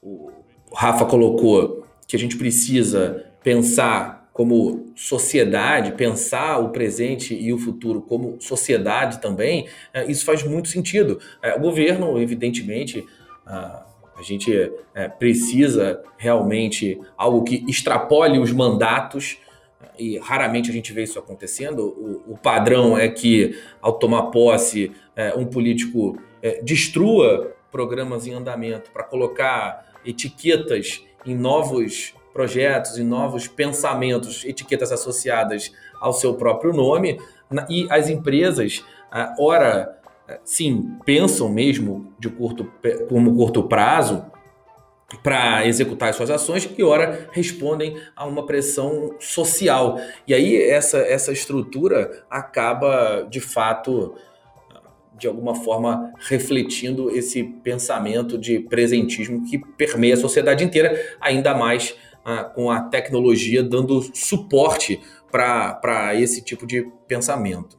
o, 0.00 0.30
o 0.70 0.74
Rafa 0.74 1.04
colocou 1.04 1.84
que 2.06 2.16
a 2.16 2.18
gente 2.18 2.36
precisa 2.36 3.26
pensar 3.42 4.30
como 4.32 4.92
sociedade, 4.94 5.92
pensar 5.92 6.58
o 6.58 6.70
presente 6.70 7.34
e 7.34 7.52
o 7.52 7.58
futuro 7.58 8.00
como 8.00 8.40
sociedade 8.40 9.20
também, 9.20 9.68
é, 9.92 10.10
isso 10.10 10.24
faz 10.24 10.42
muito 10.42 10.68
sentido. 10.68 11.18
É, 11.42 11.54
o 11.54 11.60
governo, 11.60 12.18
evidentemente, 12.18 13.04
a, 13.44 13.84
a 14.16 14.22
gente 14.22 14.52
é, 14.94 15.08
precisa 15.08 16.02
realmente 16.16 16.98
algo 17.16 17.42
que 17.42 17.64
extrapole 17.68 18.38
os 18.38 18.52
mandatos 18.52 19.38
e 19.98 20.18
raramente 20.18 20.70
a 20.70 20.72
gente 20.72 20.92
vê 20.92 21.02
isso 21.02 21.18
acontecendo. 21.18 21.86
O, 21.86 22.32
o 22.32 22.38
padrão 22.38 22.96
é 22.96 23.08
que, 23.08 23.58
ao 23.80 23.92
tomar 23.94 24.24
posse, 24.24 24.92
é, 25.14 25.34
um 25.34 25.46
político 25.46 26.18
é, 26.42 26.62
destrua 26.62 27.54
programas 27.70 28.26
em 28.26 28.32
andamento 28.32 28.90
para 28.90 29.04
colocar 29.04 29.92
etiquetas 30.04 31.04
em 31.24 31.34
novos 31.34 32.14
projetos, 32.32 32.98
em 32.98 33.04
novos 33.04 33.46
pensamentos, 33.46 34.44
etiquetas 34.44 34.90
associadas 34.90 35.72
ao 36.00 36.12
seu 36.12 36.34
próprio 36.34 36.72
nome, 36.72 37.20
e 37.68 37.86
as 37.90 38.08
empresas, 38.08 38.82
ora, 39.38 39.98
sim, 40.42 40.96
pensam 41.04 41.48
mesmo 41.50 42.12
de 42.18 42.30
curto, 42.30 42.72
como 43.08 43.36
curto 43.36 43.62
prazo, 43.64 44.24
para 45.22 45.66
executar 45.66 46.14
suas 46.14 46.30
ações 46.30 46.68
e 46.76 46.82
ora 46.82 47.28
respondem 47.32 47.96
a 48.16 48.24
uma 48.26 48.46
pressão 48.46 49.16
social. 49.18 50.00
E 50.26 50.34
aí 50.34 50.60
essa, 50.62 50.98
essa 50.98 51.32
estrutura 51.32 52.24
acaba 52.30 53.26
de 53.28 53.40
fato 53.40 54.14
de 55.22 55.28
alguma 55.28 55.54
forma 55.54 56.12
refletindo 56.18 57.08
esse 57.10 57.44
pensamento 57.44 58.36
de 58.36 58.58
presentismo 58.58 59.48
que 59.48 59.58
permeia 59.76 60.14
a 60.14 60.16
sociedade 60.16 60.64
inteira, 60.64 61.16
ainda 61.20 61.54
mais 61.54 61.94
ah, 62.24 62.42
com 62.42 62.70
a 62.70 62.80
tecnologia 62.80 63.62
dando 63.62 64.02
suporte 64.14 65.00
para 65.30 66.14
esse 66.14 66.42
tipo 66.42 66.66
de 66.66 66.86
pensamento. 67.06 67.78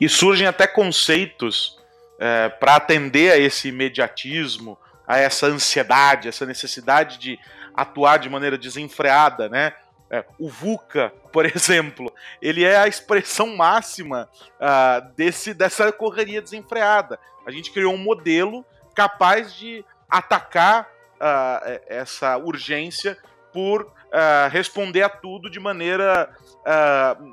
E 0.00 0.08
surgem 0.08 0.46
até 0.46 0.66
conceitos 0.66 1.78
é, 2.18 2.48
para 2.48 2.76
atender 2.76 3.32
a 3.32 3.38
esse 3.38 3.68
imediatismo, 3.68 4.76
a 5.06 5.18
essa 5.18 5.46
ansiedade, 5.46 6.28
essa 6.28 6.44
necessidade 6.44 7.18
de 7.18 7.38
atuar 7.74 8.18
de 8.18 8.28
maneira 8.28 8.56
desenfreada, 8.56 9.48
né? 9.48 9.72
É, 10.08 10.24
o 10.38 10.48
VUCA, 10.48 11.12
por 11.32 11.44
exemplo, 11.54 12.12
ele 12.40 12.64
é 12.64 12.76
a 12.76 12.86
expressão 12.86 13.56
máxima 13.56 14.28
uh, 14.54 15.14
desse, 15.16 15.52
dessa 15.52 15.90
correria 15.92 16.40
desenfreada. 16.40 17.18
A 17.44 17.50
gente 17.50 17.72
criou 17.72 17.92
um 17.92 17.98
modelo 17.98 18.64
capaz 18.94 19.54
de 19.54 19.84
atacar 20.08 20.88
uh, 21.14 21.80
essa 21.88 22.36
urgência 22.36 23.18
por 23.52 23.82
uh, 23.82 24.48
responder 24.50 25.02
a 25.02 25.08
tudo 25.08 25.50
de 25.50 25.60
maneira 25.60 26.34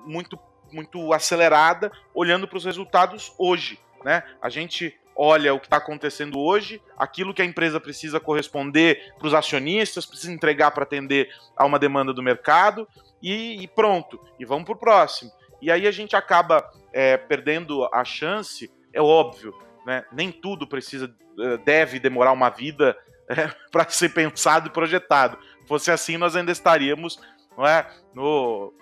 muito, 0.05 0.37
muito 0.71 1.11
acelerada, 1.11 1.91
olhando 2.13 2.47
para 2.47 2.57
os 2.57 2.65
resultados 2.65 3.33
hoje. 3.35 3.79
Né? 4.05 4.21
A 4.39 4.47
gente 4.47 4.95
olha 5.15 5.53
o 5.53 5.59
que 5.59 5.67
está 5.67 5.77
acontecendo 5.77 6.39
hoje, 6.39 6.81
aquilo 6.97 7.33
que 7.33 7.41
a 7.41 7.45
empresa 7.45 7.79
precisa 7.79 8.19
corresponder 8.19 9.13
para 9.17 9.27
os 9.27 9.33
acionistas, 9.33 10.05
precisa 10.05 10.31
entregar 10.31 10.71
para 10.71 10.83
atender 10.83 11.29
a 11.55 11.65
uma 11.65 11.79
demanda 11.79 12.13
do 12.13 12.23
mercado 12.23 12.87
e, 13.21 13.61
e 13.61 13.67
pronto, 13.67 14.19
e 14.39 14.45
vamos 14.45 14.65
para 14.65 14.73
o 14.73 14.77
próximo. 14.77 15.31
E 15.61 15.71
aí 15.71 15.87
a 15.87 15.91
gente 15.91 16.15
acaba 16.15 16.69
é, 16.91 17.15
perdendo 17.15 17.87
a 17.93 18.03
chance, 18.03 18.71
é 18.91 19.01
óbvio, 19.01 19.53
né? 19.85 20.03
nem 20.11 20.31
tudo 20.31 20.67
precisa, 20.67 21.13
é, 21.39 21.57
deve 21.57 21.99
demorar 21.99 22.31
uma 22.31 22.49
vida 22.49 22.97
é, 23.29 23.49
para 23.71 23.89
ser 23.89 24.09
pensado 24.09 24.67
e 24.67 24.71
projetado. 24.71 25.37
Fosse 25.67 25.91
assim, 25.91 26.17
nós 26.17 26.35
ainda 26.35 26.51
estaríamos 26.51 27.19
não 27.57 27.65
é, 27.65 27.87
no, 28.13 28.73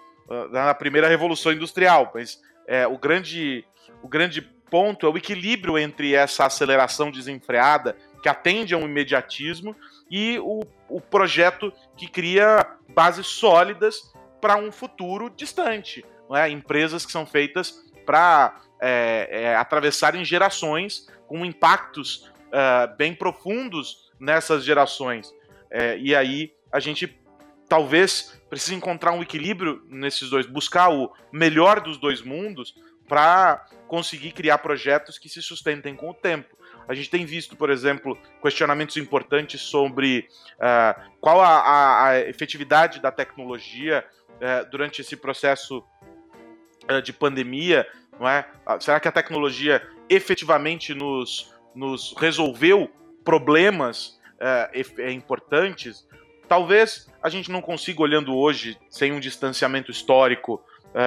na 0.49 0.73
primeira 0.73 1.07
revolução 1.07 1.51
industrial, 1.51 2.11
mas 2.13 2.41
é, 2.67 2.87
o 2.87 2.97
grande 2.97 3.65
o 4.01 4.07
grande 4.07 4.41
ponto 4.71 5.05
é 5.05 5.09
o 5.09 5.17
equilíbrio 5.17 5.77
entre 5.77 6.15
essa 6.15 6.45
aceleração 6.45 7.11
desenfreada, 7.11 7.97
que 8.23 8.29
atende 8.29 8.73
a 8.73 8.77
um 8.77 8.85
imediatismo, 8.85 9.75
e 10.09 10.39
o, 10.39 10.61
o 10.87 11.01
projeto 11.01 11.73
que 11.97 12.07
cria 12.07 12.65
bases 12.87 13.27
sólidas 13.27 14.13
para 14.39 14.55
um 14.55 14.71
futuro 14.71 15.29
distante. 15.29 16.05
É? 16.33 16.49
Empresas 16.49 17.05
que 17.05 17.11
são 17.11 17.25
feitas 17.25 17.83
para 18.05 18.61
é, 18.79 19.27
é, 19.29 19.55
atravessarem 19.55 20.23
gerações 20.23 21.07
com 21.27 21.45
impactos 21.45 22.31
é, 22.51 22.87
bem 22.97 23.13
profundos 23.13 24.09
nessas 24.17 24.63
gerações. 24.63 25.33
É, 25.69 25.97
e 25.97 26.15
aí 26.15 26.53
a 26.71 26.79
gente 26.79 27.19
talvez 27.67 28.41
precise 28.49 28.75
encontrar 28.75 29.11
um 29.11 29.21
equilíbrio 29.21 29.83
nesses 29.89 30.29
dois, 30.29 30.45
buscar 30.45 30.89
o 30.89 31.11
melhor 31.31 31.81
dos 31.81 31.97
dois 31.97 32.21
mundos 32.21 32.75
para 33.07 33.65
conseguir 33.91 34.31
criar 34.31 34.57
projetos 34.59 35.19
que 35.19 35.27
se 35.27 35.41
sustentem 35.41 35.97
com 35.97 36.09
o 36.09 36.13
tempo. 36.13 36.55
A 36.87 36.93
gente 36.93 37.09
tem 37.09 37.25
visto, 37.25 37.57
por 37.57 37.69
exemplo, 37.69 38.17
questionamentos 38.41 38.95
importantes 38.95 39.59
sobre 39.59 40.29
uh, 40.53 41.11
qual 41.19 41.41
a, 41.41 41.57
a, 41.59 42.07
a, 42.07 42.19
efetividade 42.21 43.01
da 43.01 43.11
tecnologia 43.11 44.05
uh, 44.29 44.69
durante 44.71 45.01
esse 45.01 45.17
processo 45.17 45.83
uh, 46.89 47.01
de 47.01 47.11
pandemia, 47.11 47.85
não 48.17 48.29
é? 48.29 48.49
Ah, 48.65 48.79
será 48.79 48.97
que 48.97 49.09
a 49.09 49.11
tecnologia 49.11 49.85
efetivamente 50.09 50.93
nos, 50.93 51.53
nos 51.75 52.15
resolveu 52.17 52.89
problemas 53.25 54.21
importantes? 55.13 56.07
Talvez 56.47 57.11
a 57.21 57.27
gente 57.27 57.51
não 57.51 57.61
consiga, 57.61 58.01
olhando 58.01 58.33
hoje, 58.33 58.77
sem 58.89 59.11
um 59.11 59.19
distanciamento 59.19 59.91
histórico 59.91 60.63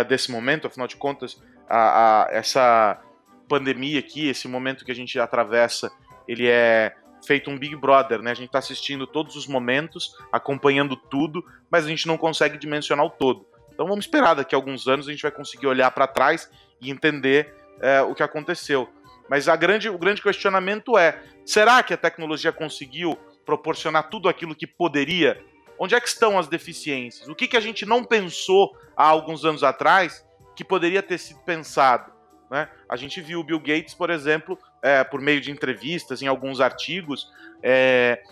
desse 0.08 0.30
momento, 0.30 0.66
afinal 0.66 0.86
de 0.86 0.96
contas, 0.96 1.38
a, 1.68 2.24
a, 2.24 2.28
essa 2.30 3.00
pandemia 3.48 3.98
aqui, 3.98 4.28
esse 4.28 4.48
momento 4.48 4.84
que 4.84 4.92
a 4.92 4.94
gente 4.94 5.18
atravessa, 5.18 5.90
ele 6.26 6.48
é 6.48 6.94
feito 7.26 7.50
um 7.50 7.58
Big 7.58 7.74
Brother, 7.76 8.20
né? 8.20 8.30
A 8.30 8.34
gente 8.34 8.46
está 8.46 8.58
assistindo 8.58 9.06
todos 9.06 9.36
os 9.36 9.46
momentos, 9.46 10.16
acompanhando 10.32 10.96
tudo, 10.96 11.44
mas 11.70 11.84
a 11.84 11.88
gente 11.88 12.06
não 12.06 12.16
consegue 12.16 12.58
dimensionar 12.58 13.04
o 13.04 13.10
todo. 13.10 13.46
Então 13.72 13.86
vamos 13.86 14.04
esperar 14.04 14.34
daqui 14.34 14.54
a 14.54 14.58
alguns 14.58 14.86
anos 14.86 15.08
a 15.08 15.10
gente 15.10 15.22
vai 15.22 15.32
conseguir 15.32 15.66
olhar 15.66 15.90
para 15.90 16.06
trás 16.06 16.50
e 16.80 16.90
entender 16.90 17.54
é, 17.80 18.02
o 18.02 18.14
que 18.14 18.22
aconteceu. 18.22 18.88
Mas 19.28 19.48
a 19.48 19.56
grande, 19.56 19.88
o 19.88 19.98
grande 19.98 20.22
questionamento 20.22 20.96
é: 20.96 21.20
será 21.44 21.82
que 21.82 21.94
a 21.94 21.96
tecnologia 21.96 22.52
conseguiu 22.52 23.16
proporcionar 23.44 24.08
tudo 24.08 24.28
aquilo 24.28 24.54
que 24.54 24.66
poderia? 24.66 25.42
Onde 25.78 25.94
é 25.94 26.00
que 26.00 26.08
estão 26.08 26.38
as 26.38 26.46
deficiências? 26.46 27.28
O 27.28 27.34
que, 27.34 27.48
que 27.48 27.56
a 27.56 27.60
gente 27.60 27.84
não 27.84 28.04
pensou 28.04 28.76
há 28.96 29.06
alguns 29.06 29.44
anos 29.44 29.64
atrás 29.64 30.24
que 30.54 30.64
poderia 30.64 31.02
ter 31.02 31.18
sido 31.18 31.40
pensado? 31.40 32.12
Né? 32.50 32.68
A 32.88 32.96
gente 32.96 33.20
viu 33.20 33.40
o 33.40 33.44
Bill 33.44 33.58
Gates, 33.58 33.94
por 33.94 34.10
exemplo, 34.10 34.58
é, 34.82 35.02
por 35.02 35.20
meio 35.20 35.40
de 35.40 35.50
entrevistas, 35.50 36.22
em 36.22 36.26
alguns 36.26 36.60
artigos, 36.60 37.32
é, 37.62 38.22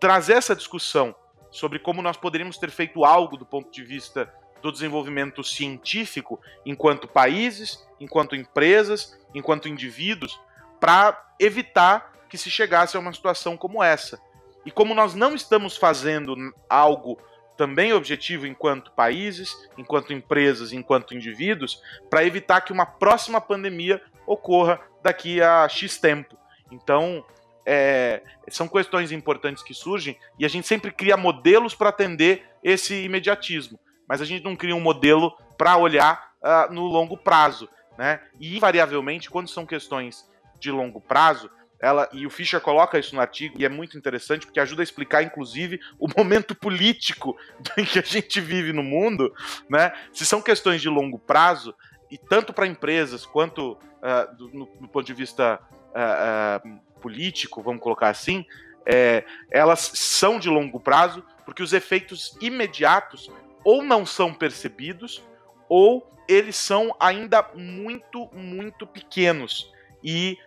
trazer 0.00 0.34
essa 0.34 0.54
discussão 0.54 1.14
sobre 1.50 1.78
como 1.78 2.02
nós 2.02 2.16
poderíamos 2.16 2.58
ter 2.58 2.70
feito 2.70 3.04
algo 3.04 3.36
do 3.36 3.46
ponto 3.46 3.70
de 3.70 3.82
vista 3.82 4.32
do 4.62 4.72
desenvolvimento 4.72 5.44
científico 5.44 6.40
enquanto 6.64 7.06
países, 7.08 7.86
enquanto 8.00 8.36
empresas, 8.36 9.18
enquanto 9.34 9.68
indivíduos, 9.68 10.40
para 10.80 11.34
evitar 11.38 12.12
que 12.28 12.36
se 12.36 12.50
chegasse 12.50 12.96
a 12.96 13.00
uma 13.00 13.12
situação 13.12 13.56
como 13.56 13.82
essa. 13.82 14.20
E 14.64 14.70
como 14.70 14.94
nós 14.94 15.14
não 15.14 15.34
estamos 15.34 15.76
fazendo 15.76 16.34
algo 16.68 17.18
também 17.56 17.92
objetivo 17.92 18.46
enquanto 18.46 18.92
países, 18.92 19.56
enquanto 19.76 20.12
empresas, 20.12 20.72
enquanto 20.72 21.14
indivíduos, 21.14 21.80
para 22.10 22.24
evitar 22.24 22.60
que 22.60 22.72
uma 22.72 22.86
próxima 22.86 23.40
pandemia 23.40 24.02
ocorra 24.26 24.80
daqui 25.02 25.40
a 25.40 25.68
X 25.68 25.98
tempo. 25.98 26.36
Então, 26.70 27.24
é, 27.64 28.22
são 28.48 28.68
questões 28.68 29.10
importantes 29.10 29.62
que 29.62 29.74
surgem 29.74 30.16
e 30.38 30.44
a 30.44 30.48
gente 30.48 30.66
sempre 30.66 30.92
cria 30.92 31.16
modelos 31.16 31.74
para 31.74 31.88
atender 31.88 32.44
esse 32.62 33.04
imediatismo, 33.04 33.78
mas 34.08 34.20
a 34.20 34.24
gente 34.24 34.44
não 34.44 34.54
cria 34.54 34.74
um 34.74 34.80
modelo 34.80 35.36
para 35.58 35.76
olhar 35.76 36.32
uh, 36.42 36.72
no 36.72 36.84
longo 36.86 37.16
prazo. 37.16 37.68
Né? 37.98 38.20
E, 38.38 38.56
invariavelmente, 38.56 39.30
quando 39.30 39.48
são 39.48 39.66
questões 39.66 40.28
de 40.60 40.70
longo 40.70 41.00
prazo, 41.00 41.50
ela 41.80 42.08
e 42.12 42.26
o 42.26 42.30
Fischer 42.30 42.60
coloca 42.60 42.98
isso 42.98 43.14
no 43.14 43.20
artigo 43.20 43.56
e 43.58 43.64
é 43.64 43.68
muito 43.68 43.98
interessante 43.98 44.46
porque 44.46 44.60
ajuda 44.60 44.82
a 44.82 44.84
explicar 44.84 45.22
inclusive 45.22 45.78
o 45.98 46.08
momento 46.16 46.54
político 46.54 47.36
em 47.76 47.84
que 47.84 47.98
a 47.98 48.02
gente 48.02 48.40
vive 48.40 48.72
no 48.72 48.82
mundo, 48.82 49.34
né? 49.68 49.92
Se 50.12 50.24
são 50.24 50.40
questões 50.40 50.80
de 50.80 50.88
longo 50.88 51.18
prazo 51.18 51.74
e 52.10 52.16
tanto 52.16 52.52
para 52.52 52.66
empresas 52.66 53.26
quanto 53.26 53.72
uh, 53.72 54.36
do, 54.36 54.48
no, 54.48 54.68
no, 54.80 54.88
ponto 54.88 55.04
de 55.04 55.12
vista 55.12 55.60
uh, 55.90 56.66
uh, 56.66 56.80
político, 57.00 57.62
vamos 57.62 57.82
colocar 57.82 58.08
assim, 58.08 58.46
é, 58.86 59.24
elas 59.50 59.90
são 59.94 60.38
de 60.38 60.48
longo 60.48 60.78
prazo 60.78 61.22
porque 61.44 61.62
os 61.62 61.72
efeitos 61.72 62.36
imediatos 62.40 63.30
ou 63.64 63.82
não 63.82 64.06
são 64.06 64.32
percebidos 64.32 65.22
ou 65.68 66.08
eles 66.28 66.56
são 66.56 66.94
ainda 66.98 67.44
muito 67.54 68.30
muito 68.32 68.86
pequenos 68.86 69.72
e 70.02 70.38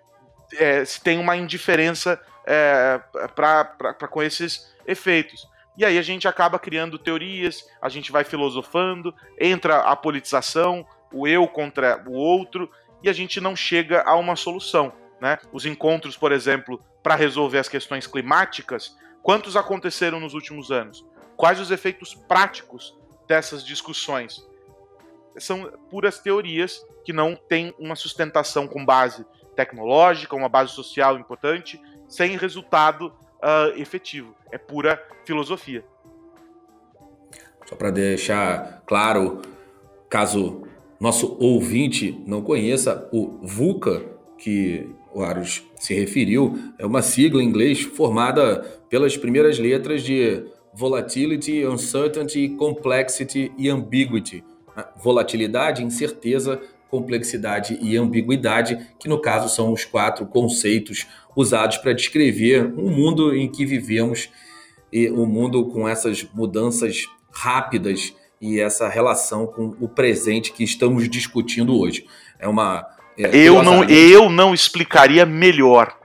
é, 0.58 0.84
se 0.86 1.02
tem 1.02 1.20
uma 1.20 1.36
indiferença 1.36 2.20
é, 2.46 3.00
para 3.36 3.94
com 4.10 4.24
esses 4.24 4.74
efeitos. 4.86 5.48
E 5.78 5.86
aí 5.86 5.98
a 5.98 6.02
gente 6.02 6.28
acaba 6.28 6.60
criando 6.60 7.00
teorias, 7.00 7.66
a 7.82 7.88
gente 7.88 8.12
vai 8.12 8.24
filosofando, 8.24 9.14
entra 9.40 9.80
a 9.80 9.96
politização, 9.96 10.86
o 11.12 11.28
eu 11.28 11.48
contra 11.48 12.04
o 12.06 12.14
outro, 12.14 12.70
e 13.02 13.10
a 13.10 13.14
gente 13.14 13.40
não 13.40 13.56
chega 13.56 14.04
a 14.06 14.16
uma 14.16 14.36
solução. 14.36 14.92
Né? 15.22 15.38
Os 15.54 15.66
encontros, 15.66 16.18
por 16.18 16.32
exemplo, 16.32 16.84
para 17.02 17.16
resolver 17.16 17.60
as 17.60 17.70
questões 17.70 18.08
climáticas, 18.08 18.98
quantos 19.24 19.56
aconteceram 19.56 20.20
nos 20.20 20.34
últimos 20.34 20.72
anos? 20.72 21.06
Quais 21.38 21.60
os 21.60 21.72
efeitos 21.72 22.14
práticos 22.14 22.98
dessas 23.28 23.66
discussões? 23.66 24.46
São 25.38 25.72
puras 25.90 26.20
teorias 26.20 26.86
que 27.06 27.14
não 27.14 27.36
têm 27.36 27.74
uma 27.80 27.96
sustentação 27.96 28.68
com 28.68 28.86
base 28.86 29.26
tecnológica, 29.60 30.38
uma 30.38 30.48
base 30.48 30.72
social 30.72 31.20
importante, 31.20 31.82
sem 32.08 32.38
resultado 32.38 33.08
uh, 33.44 33.78
efetivo. 33.78 34.34
É 34.50 34.58
pura 34.58 35.02
filosofia. 35.26 35.84
Só 37.66 37.76
para 37.76 37.92
deixar 37.92 38.82
claro, 38.86 39.42
caso 40.10 40.64
nosso 40.98 41.38
ouvinte 41.42 42.24
não 42.26 42.42
conheça, 42.42 43.10
o 43.12 43.38
VUCA, 43.44 44.02
que 44.38 44.90
o 45.14 45.22
Aros 45.22 45.64
se 45.76 45.94
referiu, 45.94 46.58
é 46.78 46.86
uma 46.86 47.02
sigla 47.02 47.44
em 47.44 47.46
inglês 47.46 47.82
formada 47.82 48.62
pelas 48.90 49.18
primeiras 49.18 49.60
letras 49.60 50.02
de 50.04 50.46
Volatility, 50.74 51.66
Uncertainty, 51.66 52.48
Complexity 52.50 53.52
e 53.58 53.68
Ambiguity. 53.70 54.44
Volatilidade, 55.04 55.84
incerteza, 55.84 56.62
complexidade 56.90 57.78
e 57.82 57.96
ambiguidade, 57.98 58.78
que 59.00 59.08
no 59.08 59.22
caso 59.22 59.54
são 59.54 59.72
os 59.72 59.86
quatro 59.86 60.26
conceitos 60.26 61.06
usados 61.36 61.78
para 61.78 61.94
descrever 61.94 62.66
um 62.78 62.90
mundo 62.90 63.36
em 63.36 63.50
que 63.50 63.66
vivemos 63.66 64.30
e 64.92 65.10
um 65.12 65.26
mundo 65.26 65.66
com 65.68 65.88
essas 65.88 66.28
mudanças 66.34 67.06
rápidas 67.32 68.14
e 68.42 68.60
essa 68.60 68.88
relação 68.88 69.46
com 69.46 69.76
o 69.80 69.88
presente 69.88 70.52
que 70.52 70.64
estamos 70.64 71.08
discutindo 71.08 71.78
hoje. 71.78 72.06
É 72.40 72.48
uma 72.48 72.88
é, 73.18 73.36
eu 73.36 73.62
não 73.62 73.84
eu 73.84 74.30
não 74.30 74.54
explicaria 74.54 75.26
melhor. 75.26 75.98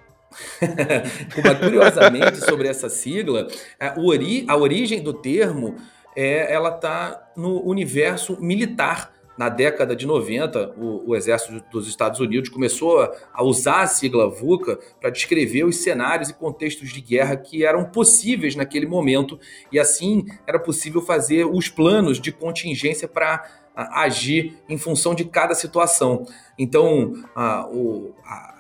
curiosamente 1.61 2.39
sobre 2.45 2.67
essa 2.67 2.89
sigla, 2.89 3.47
a, 3.79 3.95
ori, 4.01 4.45
a 4.49 4.57
origem 4.57 5.01
do 5.01 5.13
termo 5.13 5.77
é, 6.17 6.53
ela 6.53 6.71
está 6.71 7.31
no 7.37 7.63
universo 7.65 8.37
militar 8.41 9.14
na 9.37 9.49
década 9.49 9.97
de 9.97 10.07
90, 10.07 10.75
o, 10.77 11.11
o, 11.11 11.17
Exército 11.17 11.63
dos 11.71 11.89
Estados 11.89 12.21
Unidos 12.21 12.49
começou 12.49 13.01
a 13.33 13.43
usar 13.43 13.83
a 13.83 13.87
sigla 13.87 14.29
VUCA 14.29 14.79
para 15.01 15.11
descrever 15.11 15.65
os 15.65 15.77
cenários 15.79 16.31
e 16.31 16.35
contextos 16.35 16.93
de 16.93 17.01
guerra 17.01 17.37
que 17.37 17.65
eram 17.65 17.85
possíveis 17.85 18.55
naquele 18.55 18.87
momento, 18.87 19.39
e 19.73 19.79
assim 19.79 20.25
era 20.47 20.59
possível 20.59 21.03
fazer 21.03 21.45
os 21.45 21.69
planos 21.69 22.21
de 22.21 22.31
contingência 22.31 23.09
para 23.09 23.45
agir 23.75 24.57
em 24.69 24.79
função 24.79 25.15
de 25.15 25.25
cada 25.25 25.55
situação. 25.55 26.27
Então, 26.57 27.13
a, 27.35 27.67
o, 27.69 28.15
a 28.25 28.55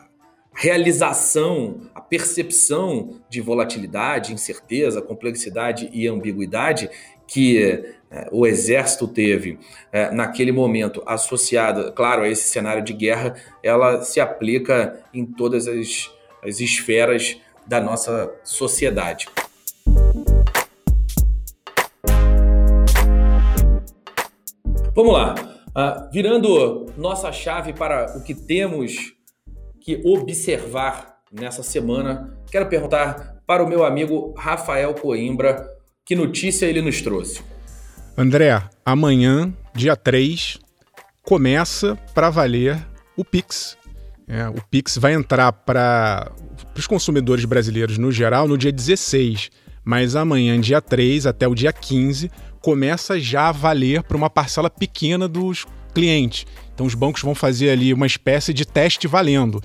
realização, 0.52 1.90
a 1.94 2.00
percepção 2.00 3.20
de 3.28 3.40
volatilidade, 3.40 4.32
incerteza, 4.32 5.02
complexidade 5.02 5.88
e 5.92 6.06
ambiguidade 6.06 6.88
que 7.26 7.84
o 8.31 8.46
exército 8.46 9.09
teve 9.09 9.59
é, 9.92 10.11
naquele 10.11 10.53
momento 10.53 11.03
associada, 11.07 11.90
claro, 11.92 12.22
a 12.22 12.29
esse 12.29 12.48
cenário 12.48 12.83
de 12.83 12.92
guerra, 12.92 13.35
ela 13.62 14.03
se 14.03 14.20
aplica 14.20 15.00
em 15.12 15.24
todas 15.24 15.66
as, 15.66 16.11
as 16.42 16.61
esferas 16.61 17.37
da 17.66 17.81
nossa 17.81 18.33
sociedade. 18.44 19.27
Vamos 24.94 25.12
lá. 25.12 25.35
Uh, 25.77 26.09
virando 26.12 26.87
nossa 26.96 27.33
chave 27.33 27.72
para 27.72 28.16
o 28.16 28.22
que 28.22 28.33
temos 28.33 29.12
que 29.81 30.00
observar 30.05 31.18
nessa 31.33 31.64
semana, 31.64 32.38
quero 32.48 32.68
perguntar 32.68 33.42
para 33.44 33.64
o 33.64 33.68
meu 33.68 33.85
amigo 33.85 34.33
Rafael 34.38 34.94
Coimbra 34.94 35.68
que 36.05 36.14
notícia 36.14 36.66
ele 36.66 36.81
nos 36.81 37.03
trouxe. 37.03 37.42
André, 38.16 38.62
amanhã, 38.87 39.53
dia 39.74 39.96
3, 39.96 40.59
começa 41.24 41.96
para 42.14 42.31
valer 42.31 42.79
o 43.16 43.24
Pix. 43.24 43.77
É, 44.29 44.48
o 44.48 44.62
Pix 44.70 44.96
vai 44.96 45.14
entrar 45.14 45.50
para 45.50 46.31
os 46.77 46.87
consumidores 46.87 47.44
brasileiros 47.44 47.98
no 47.98 48.12
geral 48.12 48.46
no 48.46 48.57
dia 48.57 48.70
16, 48.70 49.50
mas 49.85 50.14
amanhã, 50.14 50.61
dia 50.61 50.81
3 50.81 51.27
até 51.27 51.48
o 51.48 51.57
dia 51.57 51.72
15, 51.72 52.31
começa 52.61 53.18
já 53.18 53.48
a 53.48 53.53
valer 53.53 54.05
para 54.05 54.16
uma 54.16 54.31
parcela 54.31 54.70
pequena 54.70 55.27
dos 55.27 55.66
clientes. 55.92 56.46
Então 56.72 56.87
os 56.87 56.94
bancos 56.94 57.20
vão 57.20 57.35
fazer 57.35 57.70
ali 57.70 57.92
uma 57.92 58.07
espécie 58.07 58.55
de 58.55 58.64
teste 58.64 59.09
valendo. 59.09 59.61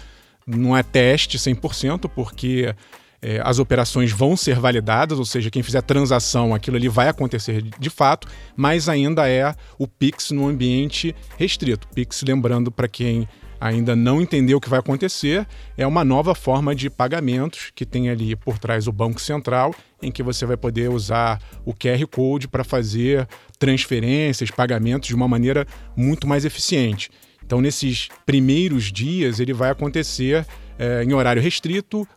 Não 0.47 0.75
é 0.75 0.81
teste 0.81 1.37
100%, 1.37 2.09
porque 2.09 2.73
é, 3.21 3.41
as 3.43 3.59
operações 3.59 4.11
vão 4.11 4.37
ser 4.37 4.59
validadas, 4.59 5.19
ou 5.19 5.25
seja, 5.25 5.49
quem 5.49 5.61
fizer 5.61 5.81
transação, 5.81 6.53
aquilo 6.53 6.77
ali 6.77 6.87
vai 6.87 7.09
acontecer 7.09 7.61
de 7.61 7.89
fato, 7.89 8.27
mas 8.55 8.87
ainda 8.87 9.27
é 9.29 9.53
o 9.77 9.87
Pix 9.87 10.31
no 10.31 10.47
ambiente 10.47 11.15
restrito. 11.37 11.87
Pix, 11.89 12.23
lembrando 12.23 12.71
para 12.71 12.87
quem 12.87 13.27
ainda 13.59 13.95
não 13.95 14.21
entendeu 14.21 14.57
o 14.57 14.61
que 14.61 14.69
vai 14.69 14.79
acontecer, 14.79 15.45
é 15.77 15.85
uma 15.85 16.05
nova 16.05 16.33
forma 16.33 16.73
de 16.73 16.89
pagamentos 16.89 17.71
que 17.75 17.85
tem 17.85 18.09
ali 18.09 18.35
por 18.35 18.57
trás 18.57 18.87
o 18.87 18.91
Banco 18.91 19.19
Central, 19.19 19.75
em 20.01 20.11
que 20.11 20.23
você 20.23 20.45
vai 20.45 20.55
poder 20.55 20.89
usar 20.89 21.41
o 21.65 21.73
QR 21.73 22.07
Code 22.07 22.47
para 22.47 22.63
fazer 22.63 23.27
transferências, 23.57 24.49
pagamentos 24.49 25.09
de 25.09 25.15
uma 25.15 25.27
maneira 25.27 25.67
muito 25.95 26.25
mais 26.25 26.45
eficiente. 26.45 27.11
Então, 27.45 27.59
nesses 27.59 28.07
primeiros 28.25 28.91
dias, 28.91 29.39
ele 29.39 29.53
vai 29.53 29.71
acontecer 29.71 30.45
é, 30.77 31.03
em 31.03 31.13
horário 31.13 31.41
restrito, 31.41 32.07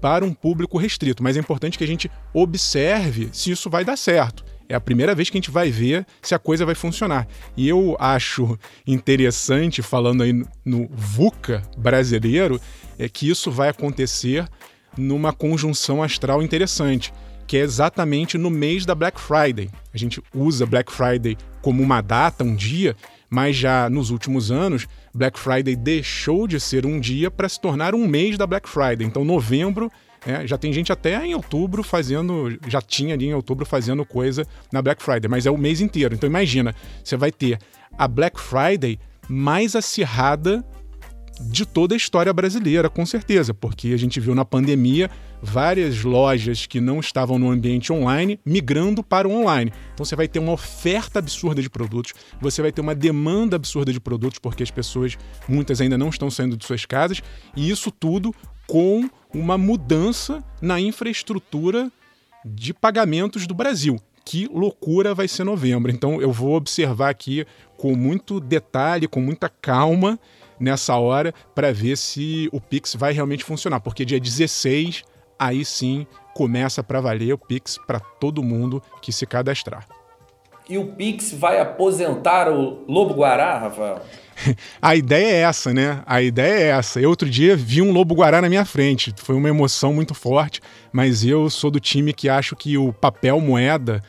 para 0.00 0.24
um 0.24 0.32
público 0.32 0.78
restrito, 0.78 1.22
mas 1.22 1.36
é 1.36 1.40
importante 1.40 1.76
que 1.76 1.84
a 1.84 1.86
gente 1.86 2.10
observe 2.32 3.28
se 3.32 3.50
isso 3.50 3.68
vai 3.68 3.84
dar 3.84 3.96
certo. 3.96 4.44
é 4.68 4.74
a 4.74 4.80
primeira 4.80 5.14
vez 5.16 5.28
que 5.28 5.36
a 5.36 5.40
gente 5.40 5.50
vai 5.50 5.68
ver 5.70 6.06
se 6.22 6.32
a 6.32 6.38
coisa 6.38 6.64
vai 6.64 6.76
funcionar. 6.76 7.26
E 7.56 7.68
eu 7.68 7.96
acho 7.98 8.56
interessante, 8.86 9.82
falando 9.82 10.22
aí 10.22 10.44
no 10.64 10.88
VUCA 10.92 11.62
brasileiro, 11.76 12.60
é 12.96 13.08
que 13.08 13.28
isso 13.28 13.50
vai 13.50 13.68
acontecer 13.68 14.48
numa 14.96 15.32
conjunção 15.32 16.02
astral 16.02 16.40
interessante, 16.42 17.12
que 17.46 17.56
é 17.56 17.60
exatamente 17.60 18.38
no 18.38 18.48
mês 18.48 18.86
da 18.86 18.94
Black 18.94 19.20
Friday. 19.20 19.68
A 19.92 19.98
gente 19.98 20.22
usa 20.32 20.64
Black 20.66 20.92
Friday 20.92 21.36
como 21.60 21.82
uma 21.82 22.00
data, 22.00 22.44
um 22.44 22.54
dia, 22.54 22.94
mas 23.30 23.56
já 23.56 23.88
nos 23.88 24.10
últimos 24.10 24.50
anos, 24.50 24.88
Black 25.14 25.38
Friday 25.38 25.76
deixou 25.76 26.48
de 26.48 26.58
ser 26.58 26.84
um 26.84 26.98
dia 26.98 27.30
para 27.30 27.48
se 27.48 27.60
tornar 27.60 27.94
um 27.94 28.06
mês 28.06 28.36
da 28.36 28.46
Black 28.46 28.68
Friday. 28.68 29.06
Então, 29.06 29.24
novembro 29.24 29.90
é, 30.26 30.46
já 30.46 30.58
tem 30.58 30.72
gente 30.72 30.92
até 30.92 31.24
em 31.24 31.34
outubro 31.34 31.82
fazendo, 31.82 32.58
já 32.66 32.82
tinha 32.82 33.14
ali 33.14 33.26
em 33.26 33.34
outubro 33.34 33.64
fazendo 33.64 34.04
coisa 34.04 34.46
na 34.70 34.82
Black 34.82 35.02
Friday, 35.02 35.28
mas 35.30 35.46
é 35.46 35.50
o 35.50 35.56
mês 35.56 35.80
inteiro. 35.80 36.14
Então 36.14 36.28
imagina, 36.28 36.74
você 37.02 37.16
vai 37.16 37.32
ter 37.32 37.58
a 37.96 38.06
Black 38.06 38.38
Friday 38.38 38.98
mais 39.28 39.74
acirrada 39.74 40.64
de 41.40 41.64
toda 41.64 41.94
a 41.94 41.96
história 41.96 42.32
brasileira, 42.32 42.90
com 42.90 43.06
certeza, 43.06 43.54
porque 43.54 43.88
a 43.88 43.96
gente 43.96 44.20
viu 44.20 44.34
na 44.34 44.44
pandemia 44.44 45.10
várias 45.42 46.04
lojas 46.04 46.66
que 46.66 46.80
não 46.80 47.00
estavam 47.00 47.38
no 47.38 47.50
ambiente 47.50 47.92
online 47.92 48.38
migrando 48.44 49.02
para 49.02 49.26
o 49.26 49.32
online. 49.32 49.72
Então 49.94 50.04
você 50.04 50.14
vai 50.14 50.28
ter 50.28 50.38
uma 50.38 50.52
oferta 50.52 51.18
absurda 51.18 51.62
de 51.62 51.70
produtos, 51.70 52.12
você 52.40 52.60
vai 52.60 52.70
ter 52.70 52.82
uma 52.82 52.94
demanda 52.94 53.56
absurda 53.56 53.92
de 53.92 53.98
produtos, 53.98 54.38
porque 54.38 54.62
as 54.62 54.70
pessoas, 54.70 55.16
muitas 55.48 55.80
ainda 55.80 55.96
não 55.96 56.10
estão 56.10 56.30
saindo 56.30 56.56
de 56.56 56.66
suas 56.66 56.84
casas, 56.84 57.22
e 57.56 57.70
isso 57.70 57.90
tudo 57.90 58.34
com 58.66 59.08
uma 59.32 59.56
mudança 59.56 60.44
na 60.60 60.78
infraestrutura 60.78 61.90
de 62.44 62.74
pagamentos 62.74 63.46
do 63.46 63.54
Brasil. 63.54 63.98
Que 64.24 64.46
loucura 64.46 65.14
vai 65.14 65.26
ser 65.26 65.44
novembro. 65.44 65.90
Então 65.90 66.20
eu 66.20 66.30
vou 66.30 66.54
observar 66.54 67.08
aqui 67.08 67.46
com 67.76 67.96
muito 67.96 68.38
detalhe, 68.38 69.08
com 69.08 69.20
muita 69.20 69.48
calma 69.48 70.18
nessa 70.60 70.96
hora 70.96 71.34
para 71.54 71.72
ver 71.72 71.96
se 71.96 72.48
o 72.52 72.60
Pix 72.60 72.94
vai 72.94 73.12
realmente 73.12 73.42
funcionar, 73.42 73.80
porque 73.80 74.04
dia 74.04 74.20
16 74.20 75.02
aí 75.38 75.64
sim 75.64 76.06
começa 76.34 76.82
para 76.82 77.00
valer 77.00 77.32
o 77.32 77.38
Pix 77.38 77.78
para 77.86 77.98
todo 77.98 78.42
mundo 78.42 78.82
que 79.00 79.10
se 79.10 79.26
cadastrar. 79.26 79.86
E 80.68 80.78
o 80.78 80.86
Pix 80.86 81.32
vai 81.32 81.58
aposentar 81.58 82.48
o 82.48 82.84
Lobo 82.86 83.14
Guará, 83.14 83.58
Rafael? 83.58 84.00
A 84.80 84.94
ideia 84.94 85.26
é 85.26 85.40
essa, 85.40 85.74
né? 85.74 86.00
A 86.06 86.22
ideia 86.22 86.54
é 86.54 86.68
essa. 86.78 87.00
Eu 87.00 87.10
outro 87.10 87.28
dia 87.28 87.56
vi 87.56 87.82
um 87.82 87.90
Lobo 87.90 88.14
Guará 88.14 88.40
na 88.40 88.48
minha 88.48 88.64
frente. 88.64 89.12
Foi 89.16 89.34
uma 89.34 89.48
emoção 89.48 89.92
muito 89.92 90.14
forte, 90.14 90.60
mas 90.92 91.24
eu 91.24 91.50
sou 91.50 91.72
do 91.72 91.80
time 91.80 92.12
que 92.12 92.28
acho 92.28 92.54
que 92.54 92.78
o 92.78 92.92
papel 92.92 93.40
moeda 93.40 94.00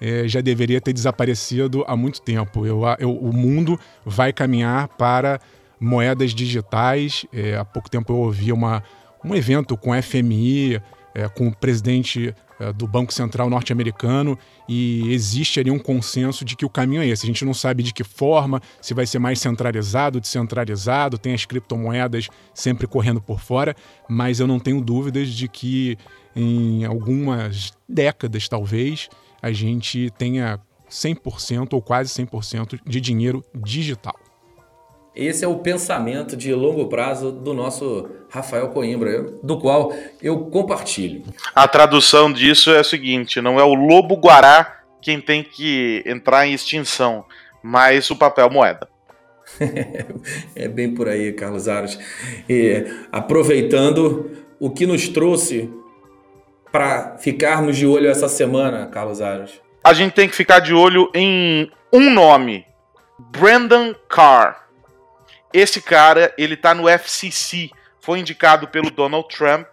é, 0.00 0.28
já 0.28 0.40
deveria 0.40 0.80
ter 0.80 0.92
desaparecido 0.92 1.84
há 1.86 1.96
muito 1.96 2.20
tempo. 2.22 2.64
Eu, 2.64 2.82
eu, 2.98 3.10
o 3.10 3.32
mundo 3.32 3.78
vai 4.04 4.32
caminhar 4.32 4.86
para 4.88 5.40
moedas 5.80 6.34
digitais. 6.34 7.26
É, 7.32 7.56
há 7.56 7.64
pouco 7.64 7.90
tempo 7.90 8.12
eu 8.12 8.16
ouvi 8.16 8.52
uma, 8.52 8.82
um 9.24 9.34
evento 9.34 9.76
com 9.76 9.92
a 9.92 10.00
FMI, 10.00 10.80
é, 11.14 11.28
com 11.28 11.48
o 11.48 11.54
presidente 11.54 12.34
é, 12.58 12.72
do 12.72 12.86
Banco 12.86 13.12
Central 13.12 13.50
norte-americano, 13.50 14.38
e 14.68 15.12
existe 15.12 15.58
ali 15.60 15.70
um 15.70 15.78
consenso 15.78 16.44
de 16.44 16.56
que 16.56 16.64
o 16.64 16.70
caminho 16.70 17.02
é 17.02 17.06
esse. 17.06 17.24
A 17.24 17.26
gente 17.26 17.44
não 17.44 17.54
sabe 17.54 17.82
de 17.82 17.92
que 17.92 18.04
forma, 18.04 18.60
se 18.80 18.94
vai 18.94 19.06
ser 19.06 19.18
mais 19.18 19.40
centralizado, 19.40 20.20
descentralizado, 20.20 21.18
tem 21.18 21.34
as 21.34 21.44
criptomoedas 21.44 22.28
sempre 22.52 22.86
correndo 22.86 23.20
por 23.20 23.40
fora, 23.40 23.74
mas 24.08 24.40
eu 24.40 24.46
não 24.46 24.60
tenho 24.60 24.80
dúvidas 24.80 25.28
de 25.28 25.48
que 25.48 25.98
em 26.36 26.84
algumas 26.84 27.72
décadas, 27.88 28.48
talvez, 28.48 29.08
a 29.40 29.52
gente 29.52 30.10
tenha 30.18 30.58
100% 30.90 31.72
ou 31.72 31.82
quase 31.82 32.10
100% 32.10 32.80
de 32.86 33.00
dinheiro 33.00 33.44
digital. 33.54 34.23
Esse 35.14 35.44
é 35.44 35.48
o 35.48 35.58
pensamento 35.58 36.36
de 36.36 36.52
longo 36.52 36.88
prazo 36.88 37.30
do 37.30 37.54
nosso 37.54 38.08
Rafael 38.28 38.68
Coimbra, 38.70 39.22
do 39.42 39.58
qual 39.58 39.94
eu 40.20 40.46
compartilho. 40.46 41.22
A 41.54 41.68
tradução 41.68 42.32
disso 42.32 42.72
é 42.72 42.80
a 42.80 42.84
seguinte: 42.84 43.40
não 43.40 43.60
é 43.60 43.62
o 43.62 43.74
lobo 43.74 44.16
guará 44.16 44.80
quem 45.00 45.20
tem 45.20 45.44
que 45.44 46.02
entrar 46.04 46.46
em 46.46 46.52
extinção, 46.52 47.24
mas 47.62 48.10
o 48.10 48.16
papel 48.16 48.50
moeda. 48.50 48.88
é 50.56 50.66
bem 50.66 50.92
por 50.92 51.08
aí, 51.08 51.32
Carlos 51.32 51.68
Aros. 51.68 51.96
E, 52.48 52.84
aproveitando 53.12 54.30
o 54.58 54.70
que 54.70 54.84
nos 54.84 55.08
trouxe 55.08 55.70
para 56.72 57.18
ficarmos 57.18 57.76
de 57.76 57.86
olho 57.86 58.10
essa 58.10 58.28
semana, 58.28 58.86
Carlos 58.86 59.20
Aros. 59.20 59.60
A 59.84 59.92
gente 59.92 60.14
tem 60.14 60.28
que 60.28 60.34
ficar 60.34 60.58
de 60.58 60.74
olho 60.74 61.08
em 61.14 61.70
um 61.92 62.10
nome: 62.10 62.66
Brandon 63.30 63.94
Carr 64.08 64.63
esse 65.54 65.80
cara, 65.80 66.34
ele 66.36 66.56
tá 66.56 66.74
no 66.74 66.88
FCC, 66.88 67.70
foi 68.00 68.18
indicado 68.18 68.66
pelo 68.66 68.90
Donald 68.90 69.28
Trump 69.28 69.68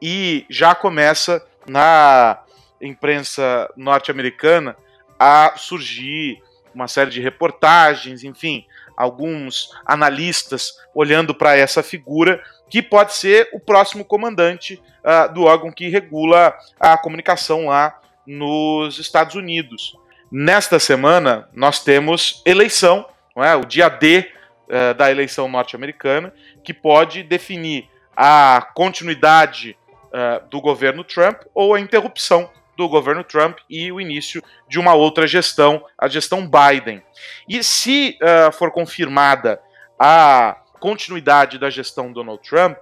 e 0.00 0.46
já 0.48 0.76
começa 0.76 1.44
na 1.66 2.40
imprensa 2.80 3.68
norte-americana 3.76 4.76
a 5.18 5.54
surgir 5.56 6.40
uma 6.72 6.86
série 6.86 7.10
de 7.10 7.20
reportagens, 7.20 8.22
enfim, 8.22 8.64
alguns 8.96 9.70
analistas 9.84 10.74
olhando 10.94 11.34
para 11.34 11.56
essa 11.56 11.82
figura 11.82 12.40
que 12.70 12.80
pode 12.80 13.14
ser 13.14 13.48
o 13.52 13.58
próximo 13.58 14.04
comandante 14.04 14.80
uh, 15.02 15.32
do 15.32 15.42
órgão 15.42 15.72
que 15.72 15.88
regula 15.88 16.56
a 16.78 16.96
comunicação 16.96 17.66
lá 17.66 18.00
nos 18.24 19.00
Estados 19.00 19.34
Unidos. 19.34 19.96
Nesta 20.30 20.78
semana 20.78 21.48
nós 21.52 21.82
temos 21.82 22.40
eleição, 22.46 23.04
é? 23.36 23.56
o 23.56 23.64
dia 23.64 23.88
D 23.88 24.32
uh, 24.68 24.94
da 24.94 25.10
eleição 25.10 25.48
norte-americana, 25.48 26.32
que 26.62 26.72
pode 26.72 27.22
definir 27.22 27.88
a 28.16 28.66
continuidade 28.74 29.76
uh, 30.06 30.46
do 30.48 30.60
governo 30.60 31.02
Trump 31.02 31.42
ou 31.54 31.74
a 31.74 31.80
interrupção 31.80 32.48
do 32.76 32.88
governo 32.88 33.22
Trump 33.22 33.58
e 33.70 33.90
o 33.92 34.00
início 34.00 34.42
de 34.68 34.78
uma 34.78 34.94
outra 34.94 35.26
gestão, 35.26 35.84
a 35.96 36.08
gestão 36.08 36.48
Biden. 36.48 37.02
E 37.48 37.62
se 37.62 38.18
uh, 38.20 38.52
for 38.52 38.70
confirmada 38.70 39.60
a 39.98 40.56
continuidade 40.80 41.58
da 41.58 41.70
gestão 41.70 42.12
Donald 42.12 42.42
Trump, 42.42 42.76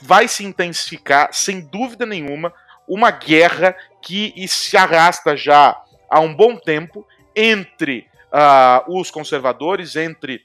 vai 0.00 0.28
se 0.28 0.44
intensificar, 0.44 1.32
sem 1.32 1.60
dúvida 1.60 2.04
nenhuma, 2.04 2.52
uma 2.86 3.10
guerra 3.10 3.76
que 4.02 4.32
se 4.48 4.76
arrasta 4.76 5.36
já 5.36 5.80
há 6.10 6.20
um 6.20 6.34
bom 6.34 6.56
tempo 6.56 7.06
entre 7.34 8.06
uh, 8.32 8.98
os 8.98 9.10
conservadores, 9.10 9.96
entre 9.96 10.44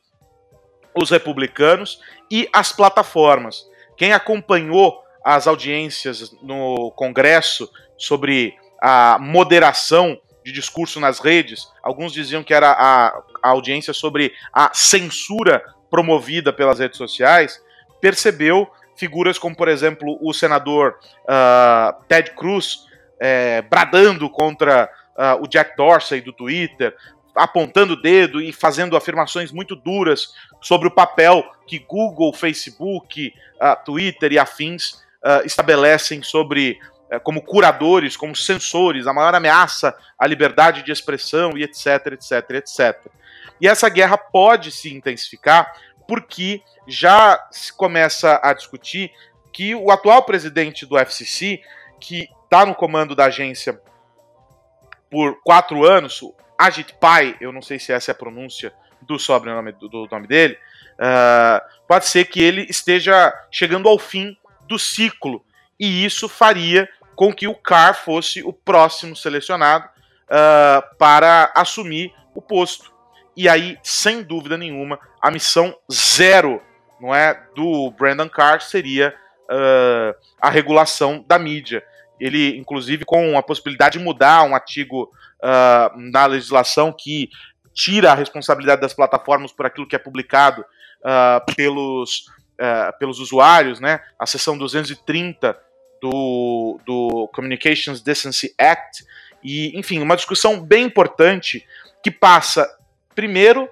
os 0.95 1.09
republicanos 1.09 1.99
e 2.29 2.49
as 2.53 2.71
plataformas. 2.71 3.67
Quem 3.97 4.13
acompanhou 4.13 5.03
as 5.23 5.47
audiências 5.47 6.35
no 6.41 6.91
Congresso 6.91 7.69
sobre 7.97 8.55
a 8.81 9.17
moderação 9.19 10.19
de 10.43 10.51
discurso 10.51 10.99
nas 10.99 11.19
redes, 11.19 11.69
alguns 11.81 12.11
diziam 12.11 12.43
que 12.43 12.53
era 12.53 12.71
a, 12.71 13.07
a 13.41 13.49
audiência 13.49 13.93
sobre 13.93 14.33
a 14.51 14.71
censura 14.73 15.63
promovida 15.89 16.51
pelas 16.51 16.79
redes 16.79 16.97
sociais, 16.97 17.61
percebeu 18.01 18.69
figuras 18.95 19.37
como, 19.37 19.55
por 19.55 19.67
exemplo, 19.67 20.17
o 20.21 20.33
senador 20.33 20.99
uh, 21.23 22.03
Ted 22.07 22.31
Cruz 22.31 22.85
é, 23.19 23.61
bradando 23.61 24.29
contra 24.29 24.89
uh, 25.15 25.41
o 25.41 25.47
Jack 25.47 25.77
Dorsey 25.77 26.19
do 26.19 26.33
Twitter, 26.33 26.95
apontando 27.35 27.93
o 27.93 28.01
dedo 28.01 28.41
e 28.41 28.53
fazendo 28.53 28.95
afirmações 28.95 29.51
muito 29.51 29.75
duras 29.75 30.33
sobre 30.61 30.87
o 30.87 30.91
papel 30.91 31.43
que 31.65 31.79
Google, 31.79 32.33
Facebook, 32.33 33.33
uh, 33.55 33.83
Twitter 33.83 34.31
e 34.31 34.39
afins 34.39 34.93
uh, 35.23 35.45
estabelecem 35.45 36.21
sobre 36.21 36.79
uh, 37.11 37.19
como 37.21 37.41
curadores, 37.41 38.15
como 38.15 38.35
censores, 38.35 39.07
a 39.07 39.13
maior 39.13 39.33
ameaça 39.33 39.95
à 40.17 40.27
liberdade 40.27 40.83
de 40.83 40.91
expressão 40.91 41.57
e 41.57 41.63
etc, 41.63 42.13
etc, 42.13 42.49
etc. 42.51 43.11
E 43.59 43.67
essa 43.67 43.89
guerra 43.89 44.17
pode 44.17 44.71
se 44.71 44.93
intensificar 44.93 45.73
porque 46.07 46.61
já 46.87 47.47
se 47.49 47.71
começa 47.71 48.39
a 48.43 48.53
discutir 48.53 49.11
que 49.51 49.73
o 49.73 49.91
atual 49.91 50.23
presidente 50.23 50.85
do 50.85 50.97
FCC, 50.97 51.61
que 51.99 52.27
está 52.43 52.65
no 52.65 52.75
comando 52.75 53.15
da 53.15 53.25
agência 53.25 53.79
por 55.09 55.39
quatro 55.43 55.85
anos, 55.85 56.21
Ajit 56.57 56.93
Pai, 56.99 57.35
eu 57.39 57.51
não 57.51 57.61
sei 57.61 57.79
se 57.79 57.91
essa 57.91 58.11
é 58.11 58.13
a 58.13 58.15
pronúncia 58.15 58.73
do 59.01 59.19
sobrenome 59.19 59.71
do, 59.73 59.87
do 59.87 60.07
nome 60.09 60.27
dele, 60.27 60.57
uh, 60.93 61.61
pode 61.87 62.07
ser 62.07 62.25
que 62.25 62.41
ele 62.41 62.65
esteja 62.69 63.33
chegando 63.51 63.87
ao 63.89 63.99
fim 63.99 64.37
do 64.67 64.79
ciclo 64.79 65.43
e 65.79 66.05
isso 66.05 66.29
faria 66.29 66.87
com 67.15 67.33
que 67.33 67.47
o 67.47 67.55
Carr 67.55 67.93
fosse 67.93 68.41
o 68.43 68.53
próximo 68.53 69.15
selecionado 69.15 69.85
uh, 69.85 70.95
para 70.97 71.51
assumir 71.55 72.13
o 72.33 72.41
posto. 72.41 72.91
E 73.35 73.49
aí, 73.49 73.77
sem 73.83 74.21
dúvida 74.21 74.57
nenhuma, 74.57 74.99
a 75.21 75.31
missão 75.31 75.75
zero, 75.91 76.61
não 76.99 77.13
é, 77.13 77.33
do 77.55 77.91
Brandon 77.91 78.29
Carr 78.29 78.61
seria 78.61 79.13
uh, 79.43 80.15
a 80.39 80.49
regulação 80.49 81.23
da 81.27 81.39
mídia. 81.39 81.83
Ele, 82.23 82.57
inclusive, 82.57 83.03
com 83.03 83.37
a 83.37 83.43
possibilidade 83.43 83.97
de 83.97 84.03
mudar 84.03 84.43
um 84.43 84.55
artigo 84.55 85.11
uh, 85.43 85.99
na 85.99 86.25
legislação 86.25 86.93
que 86.97 87.29
tira 87.73 88.13
a 88.13 88.15
responsabilidade 88.15 88.79
das 88.79 88.93
plataformas 88.93 89.51
por 89.51 89.65
aquilo 89.65 89.85
que 89.85 89.93
é 89.93 89.99
publicado 89.99 90.61
uh, 90.61 91.53
pelos, 91.53 92.27
uh, 92.61 92.97
pelos 92.97 93.19
usuários, 93.19 93.81
né? 93.81 93.99
A 94.17 94.25
seção 94.25 94.57
230 94.57 95.59
do, 96.01 96.79
do 96.85 97.27
Communications 97.33 98.01
Decency 98.01 98.55
Act, 98.57 99.03
e, 99.43 99.77
enfim, 99.77 99.99
uma 99.99 100.15
discussão 100.15 100.61
bem 100.61 100.85
importante 100.85 101.67
que 102.01 102.09
passa, 102.09 102.69
primeiro, 103.13 103.69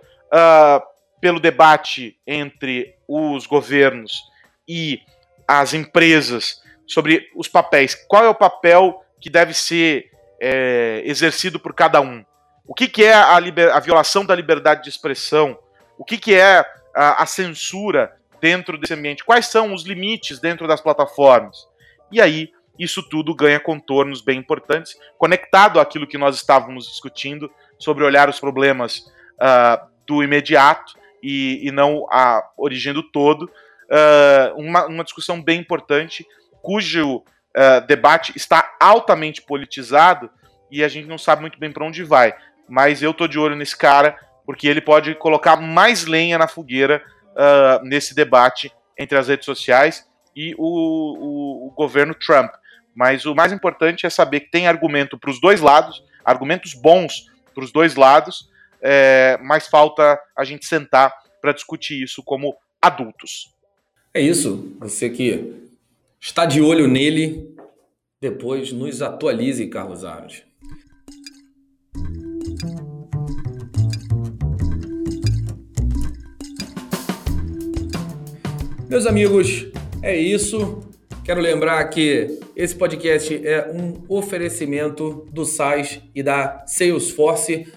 pelo 1.21 1.39
debate 1.39 2.17
entre 2.25 2.95
os 3.07 3.45
governos 3.45 4.21
e 4.67 5.01
as 5.47 5.73
empresas 5.73 6.61
sobre 6.87 7.29
os 7.35 7.47
papéis. 7.47 7.95
Qual 7.95 8.23
é 8.23 8.29
o 8.29 8.35
papel 8.35 9.03
que 9.19 9.29
deve 9.29 9.53
ser 9.53 10.11
é, 10.39 11.01
exercido 11.05 11.59
por 11.59 11.73
cada 11.73 12.01
um? 12.01 12.25
O 12.65 12.73
que, 12.73 12.87
que 12.87 13.03
é 13.03 13.13
a, 13.13 13.39
liber, 13.39 13.69
a, 13.73 13.79
violação 13.79 14.25
da 14.25 14.35
liberdade 14.35 14.83
de 14.83 14.89
expressão? 14.89 15.57
O 15.97 16.05
que, 16.05 16.17
que 16.17 16.33
é 16.33 16.65
a, 16.95 17.23
a 17.23 17.25
censura 17.25 18.13
dentro 18.39 18.77
desse 18.77 18.93
ambiente? 18.93 19.23
Quais 19.23 19.47
são 19.47 19.73
os 19.73 19.83
limites 19.83 20.39
dentro 20.39 20.67
das 20.67 20.81
plataformas? 20.81 21.67
E 22.11 22.21
aí, 22.21 22.51
isso 22.77 23.03
tudo 23.03 23.35
ganha 23.35 23.59
contornos 23.59 24.21
bem 24.21 24.39
importantes, 24.39 24.97
conectado 25.17 25.79
àquilo 25.79 26.07
que 26.07 26.17
nós 26.17 26.35
estávamos 26.35 26.87
discutindo 26.87 27.51
sobre 27.77 28.03
olhar 28.03 28.29
os 28.29 28.39
problemas 28.39 29.05
uh, 29.39 29.85
do 30.07 30.23
imediato 30.23 30.93
e, 31.21 31.67
e, 31.67 31.71
não 31.71 32.07
a 32.09 32.41
origem 32.57 32.93
do 32.93 33.03
todo. 33.03 33.43
Uh, 33.43 34.55
uma, 34.55 34.85
uma, 34.87 35.03
discussão 35.03 35.41
bem 35.41 35.59
importante, 35.59 36.25
cujo 36.61 37.17
uh, 37.17 37.85
debate 37.87 38.33
está 38.35 38.75
altamente 38.79 39.41
politizado 39.41 40.29
e 40.69 40.83
a 40.83 40.87
gente 40.87 41.07
não 41.07 41.17
sabe 41.17 41.41
muito 41.41 41.59
bem 41.59 41.71
para 41.71 41.85
onde 41.85 42.03
vai. 42.03 42.33
Mas 42.67 43.01
eu 43.01 43.13
tô 43.13 43.27
de 43.27 43.37
olho 43.37 43.55
nesse 43.55 43.77
cara, 43.77 44.17
porque 44.45 44.67
ele 44.67 44.81
pode 44.81 45.13
colocar 45.15 45.57
mais 45.57 46.05
lenha 46.05 46.37
na 46.37 46.47
fogueira 46.47 47.03
nesse 47.83 48.13
debate 48.13 48.71
entre 48.97 49.17
as 49.17 49.27
redes 49.27 49.45
sociais 49.45 50.05
e 50.35 50.53
o, 50.57 50.63
o, 50.65 51.67
o 51.67 51.71
governo 51.71 52.13
Trump. 52.13 52.51
Mas 52.93 53.25
o 53.25 53.33
mais 53.33 53.51
importante 53.51 54.05
é 54.05 54.09
saber 54.09 54.41
que 54.41 54.51
tem 54.51 54.67
argumento 54.67 55.17
para 55.17 55.31
os 55.31 55.39
dois 55.39 55.61
lados, 55.61 56.03
argumentos 56.23 56.73
bons 56.73 57.29
para 57.53 57.63
os 57.63 57.71
dois 57.71 57.95
lados, 57.95 58.49
é, 58.81 59.37
mas 59.41 59.67
falta 59.67 60.19
a 60.37 60.43
gente 60.43 60.65
sentar 60.65 61.13
para 61.41 61.53
discutir 61.53 62.01
isso 62.01 62.23
como 62.23 62.55
adultos. 62.81 63.53
É 64.13 64.21
isso. 64.21 64.75
Você 64.79 65.09
que 65.09 65.70
está 66.23 66.45
de 66.45 66.61
olho 66.61 66.87
nele, 66.87 67.49
depois 68.21 68.71
nos 68.71 69.01
atualize, 69.01 69.65
Carlos 69.65 70.05
Aros. 70.05 70.43
Meus 78.87 79.07
amigos, 79.07 79.65
é 80.03 80.15
isso. 80.15 80.81
Quero 81.23 81.41
lembrar 81.41 81.83
que 81.85 82.39
esse 82.55 82.75
podcast 82.75 83.35
é 83.47 83.71
um 83.71 84.03
oferecimento 84.07 85.27
do 85.31 85.43
SAIS 85.43 86.01
e 86.13 86.21
da 86.21 86.63
Salesforce. 86.67 87.67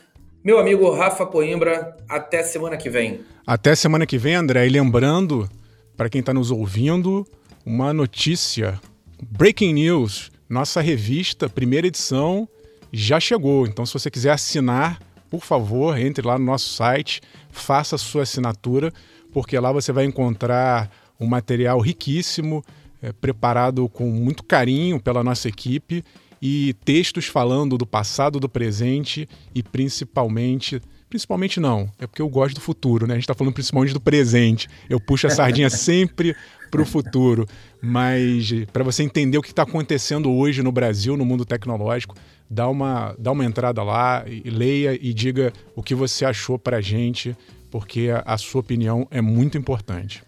Meu 0.45 0.59
amigo 0.59 0.90
Rafa 0.90 1.24
Coimbra, 1.24 1.97
até 2.07 2.42
semana 2.42 2.76
que 2.76 2.90
vem. 2.90 3.20
Até 3.47 3.74
semana 3.74 4.05
que 4.05 4.18
vem, 4.18 4.34
André. 4.34 4.66
E 4.66 4.70
lembrando, 4.70 5.49
para 5.97 6.11
quem 6.11 6.18
está 6.20 6.34
nos 6.34 6.51
ouvindo, 6.51 7.24
uma 7.64 7.92
notícia: 7.92 8.80
Breaking 9.22 9.74
News, 9.74 10.30
nossa 10.48 10.80
revista, 10.80 11.48
primeira 11.48 11.86
edição, 11.86 12.48
já 12.92 13.18
chegou. 13.18 13.66
Então, 13.66 13.84
se 13.86 13.92
você 13.92 14.10
quiser 14.10 14.32
assinar, 14.32 15.00
por 15.30 15.44
favor, 15.44 15.98
entre 15.98 16.26
lá 16.26 16.38
no 16.38 16.44
nosso 16.44 16.68
site, 16.70 17.20
faça 17.50 17.96
a 17.96 17.98
sua 17.98 18.22
assinatura, 18.22 18.92
porque 19.32 19.58
lá 19.58 19.72
você 19.72 19.92
vai 19.92 20.04
encontrar 20.04 20.90
um 21.18 21.26
material 21.26 21.80
riquíssimo 21.80 22.64
é, 23.02 23.12
preparado 23.12 23.88
com 23.88 24.08
muito 24.10 24.42
carinho 24.42 25.00
pela 25.00 25.22
nossa 25.22 25.48
equipe 25.48 26.04
e 26.40 26.74
textos 26.84 27.26
falando 27.26 27.78
do 27.78 27.86
passado, 27.86 28.38
do 28.38 28.48
presente 28.48 29.28
e 29.54 29.62
principalmente. 29.62 30.80
Principalmente 31.14 31.60
não, 31.60 31.88
é 31.96 32.08
porque 32.08 32.20
eu 32.20 32.28
gosto 32.28 32.56
do 32.56 32.60
futuro, 32.60 33.06
né? 33.06 33.14
A 33.14 33.16
gente 33.16 33.22
está 33.22 33.34
falando 33.34 33.54
principalmente 33.54 33.94
do 33.94 34.00
presente. 34.00 34.68
Eu 34.90 34.98
puxo 34.98 35.28
a 35.28 35.30
sardinha 35.30 35.70
sempre 35.70 36.34
para 36.72 36.82
o 36.82 36.84
futuro. 36.84 37.46
Mas 37.80 38.52
para 38.72 38.82
você 38.82 39.04
entender 39.04 39.38
o 39.38 39.42
que 39.42 39.50
está 39.50 39.62
acontecendo 39.62 40.28
hoje 40.32 40.60
no 40.60 40.72
Brasil, 40.72 41.16
no 41.16 41.24
mundo 41.24 41.44
tecnológico, 41.44 42.16
dá 42.50 42.68
uma, 42.68 43.14
dá 43.16 43.30
uma 43.30 43.44
entrada 43.44 43.80
lá, 43.84 44.24
e 44.26 44.50
leia 44.50 44.98
e 45.00 45.14
diga 45.14 45.52
o 45.76 45.84
que 45.84 45.94
você 45.94 46.24
achou 46.24 46.58
para 46.58 46.78
a 46.78 46.80
gente, 46.80 47.36
porque 47.70 48.10
a, 48.12 48.34
a 48.34 48.36
sua 48.36 48.60
opinião 48.60 49.06
é 49.08 49.20
muito 49.20 49.56
importante. 49.56 50.20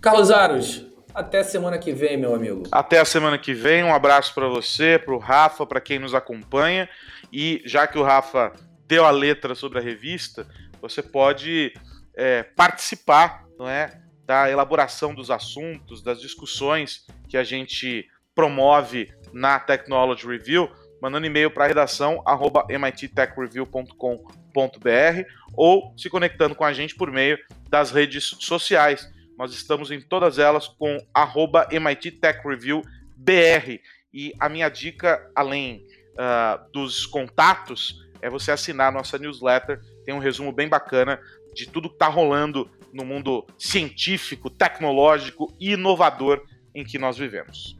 Carlos 0.00 0.30
Aros, 0.30 0.86
até 1.12 1.42
semana 1.42 1.78
que 1.78 1.92
vem, 1.92 2.16
meu 2.16 2.32
amigo. 2.32 2.62
Até 2.70 3.00
a 3.00 3.04
semana 3.04 3.36
que 3.38 3.52
vem. 3.52 3.82
Um 3.82 3.92
abraço 3.92 4.32
para 4.32 4.46
você, 4.46 5.00
para 5.04 5.16
o 5.16 5.18
Rafa, 5.18 5.66
para 5.66 5.80
quem 5.80 5.98
nos 5.98 6.14
acompanha. 6.14 6.88
E 7.32 7.60
já 7.64 7.88
que 7.88 7.98
o 7.98 8.04
Rafa 8.04 8.52
deu 8.86 9.04
a 9.04 9.10
letra 9.10 9.54
sobre 9.54 9.78
a 9.78 9.82
revista, 9.82 10.46
você 10.80 11.02
pode 11.02 11.74
é, 12.14 12.42
participar, 12.42 13.44
não 13.58 13.68
é, 13.68 14.00
da 14.26 14.50
elaboração 14.50 15.14
dos 15.14 15.30
assuntos, 15.30 16.02
das 16.02 16.20
discussões 16.20 17.06
que 17.28 17.36
a 17.36 17.44
gente 17.44 18.08
promove 18.34 19.12
na 19.32 19.60
Technology 19.60 20.26
Review, 20.26 20.70
mandando 21.00 21.26
e-mail 21.26 21.50
para 21.50 21.66
redação 21.66 22.22
mittechreview.com.br 22.68 25.28
ou 25.54 25.92
se 25.96 26.08
conectando 26.08 26.54
com 26.54 26.64
a 26.64 26.72
gente 26.72 26.94
por 26.94 27.10
meio 27.10 27.38
das 27.68 27.90
redes 27.90 28.36
sociais 28.40 29.10
nós 29.42 29.52
estamos 29.52 29.90
em 29.90 30.00
todas 30.00 30.38
elas 30.38 30.68
com 30.68 31.04
arroba 31.12 31.66
MIT 31.70 32.12
Tech 32.12 32.46
Review 32.46 32.80
BR. 33.16 33.80
E 34.12 34.32
a 34.38 34.48
minha 34.48 34.68
dica, 34.68 35.28
além 35.34 35.84
uh, 36.12 36.72
dos 36.72 37.06
contatos, 37.06 38.06
é 38.22 38.30
você 38.30 38.52
assinar 38.52 38.88
a 38.88 38.92
nossa 38.92 39.18
newsletter. 39.18 39.80
Tem 40.04 40.14
um 40.14 40.18
resumo 40.18 40.52
bem 40.52 40.68
bacana 40.68 41.20
de 41.52 41.68
tudo 41.68 41.88
que 41.88 41.96
está 41.96 42.08
rolando 42.08 42.70
no 42.92 43.04
mundo 43.04 43.44
científico, 43.58 44.48
tecnológico 44.48 45.52
e 45.58 45.72
inovador 45.72 46.42
em 46.74 46.84
que 46.84 46.98
nós 46.98 47.18
vivemos. 47.18 47.76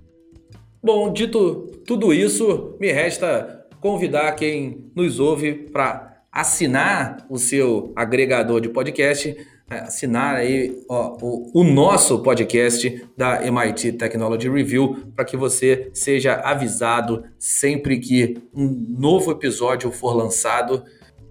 Bom, 0.83 1.13
dito 1.13 1.71
tudo 1.87 2.13
isso, 2.13 2.77
me 2.81 2.91
resta 2.91 3.67
convidar 3.81 4.33
quem 4.33 4.91
nos 4.95 5.21
ouve 5.21 5.55
para 5.55 6.23
assinar 6.31 7.25
o 7.29 7.39
seu 7.39 7.93
agregador 7.95 8.61
de 8.61 8.69
podcast 8.69 9.37
assinar 9.81 10.37
aí 10.37 10.83
ó, 10.89 11.17
o, 11.21 11.61
o, 11.61 11.65
nosso 11.65 12.23
podcast 12.23 13.05
da 13.17 13.45
MIT 13.45 13.93
Technology 13.93 14.49
Review 14.49 15.13
para 15.15 15.25
que 15.25 15.37
você 15.37 15.91
seja 15.93 16.35
avisado 16.35 17.25
sempre 17.39 17.99
que 17.99 18.39
um 18.55 18.69
novo 18.99 19.31
episódio 19.31 19.91
for 19.91 20.15
lançado. 20.15 20.85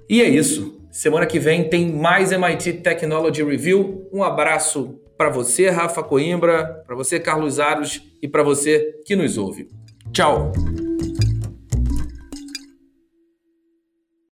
E 0.10 0.22
é 0.22 0.30
isso. 0.30 0.80
Semana 0.92 1.26
que 1.26 1.40
vem 1.40 1.70
tem 1.70 1.92
mais 1.92 2.32
MIT 2.32 2.74
Technology 2.74 3.44
Review. 3.44 4.08
Um 4.12 4.24
abraço 4.24 5.00
para 5.18 5.30
você, 5.30 5.70
Rafa 5.70 6.02
Coimbra, 6.02 6.84
para 6.86 6.96
você, 6.96 7.20
Carlos 7.20 7.60
Aros, 7.60 8.02
e 8.22 8.28
para 8.28 8.44
você 8.44 9.00
que 9.06 9.16
nos 9.16 9.38
ouve. 9.38 9.70
Tchau! 10.12 10.52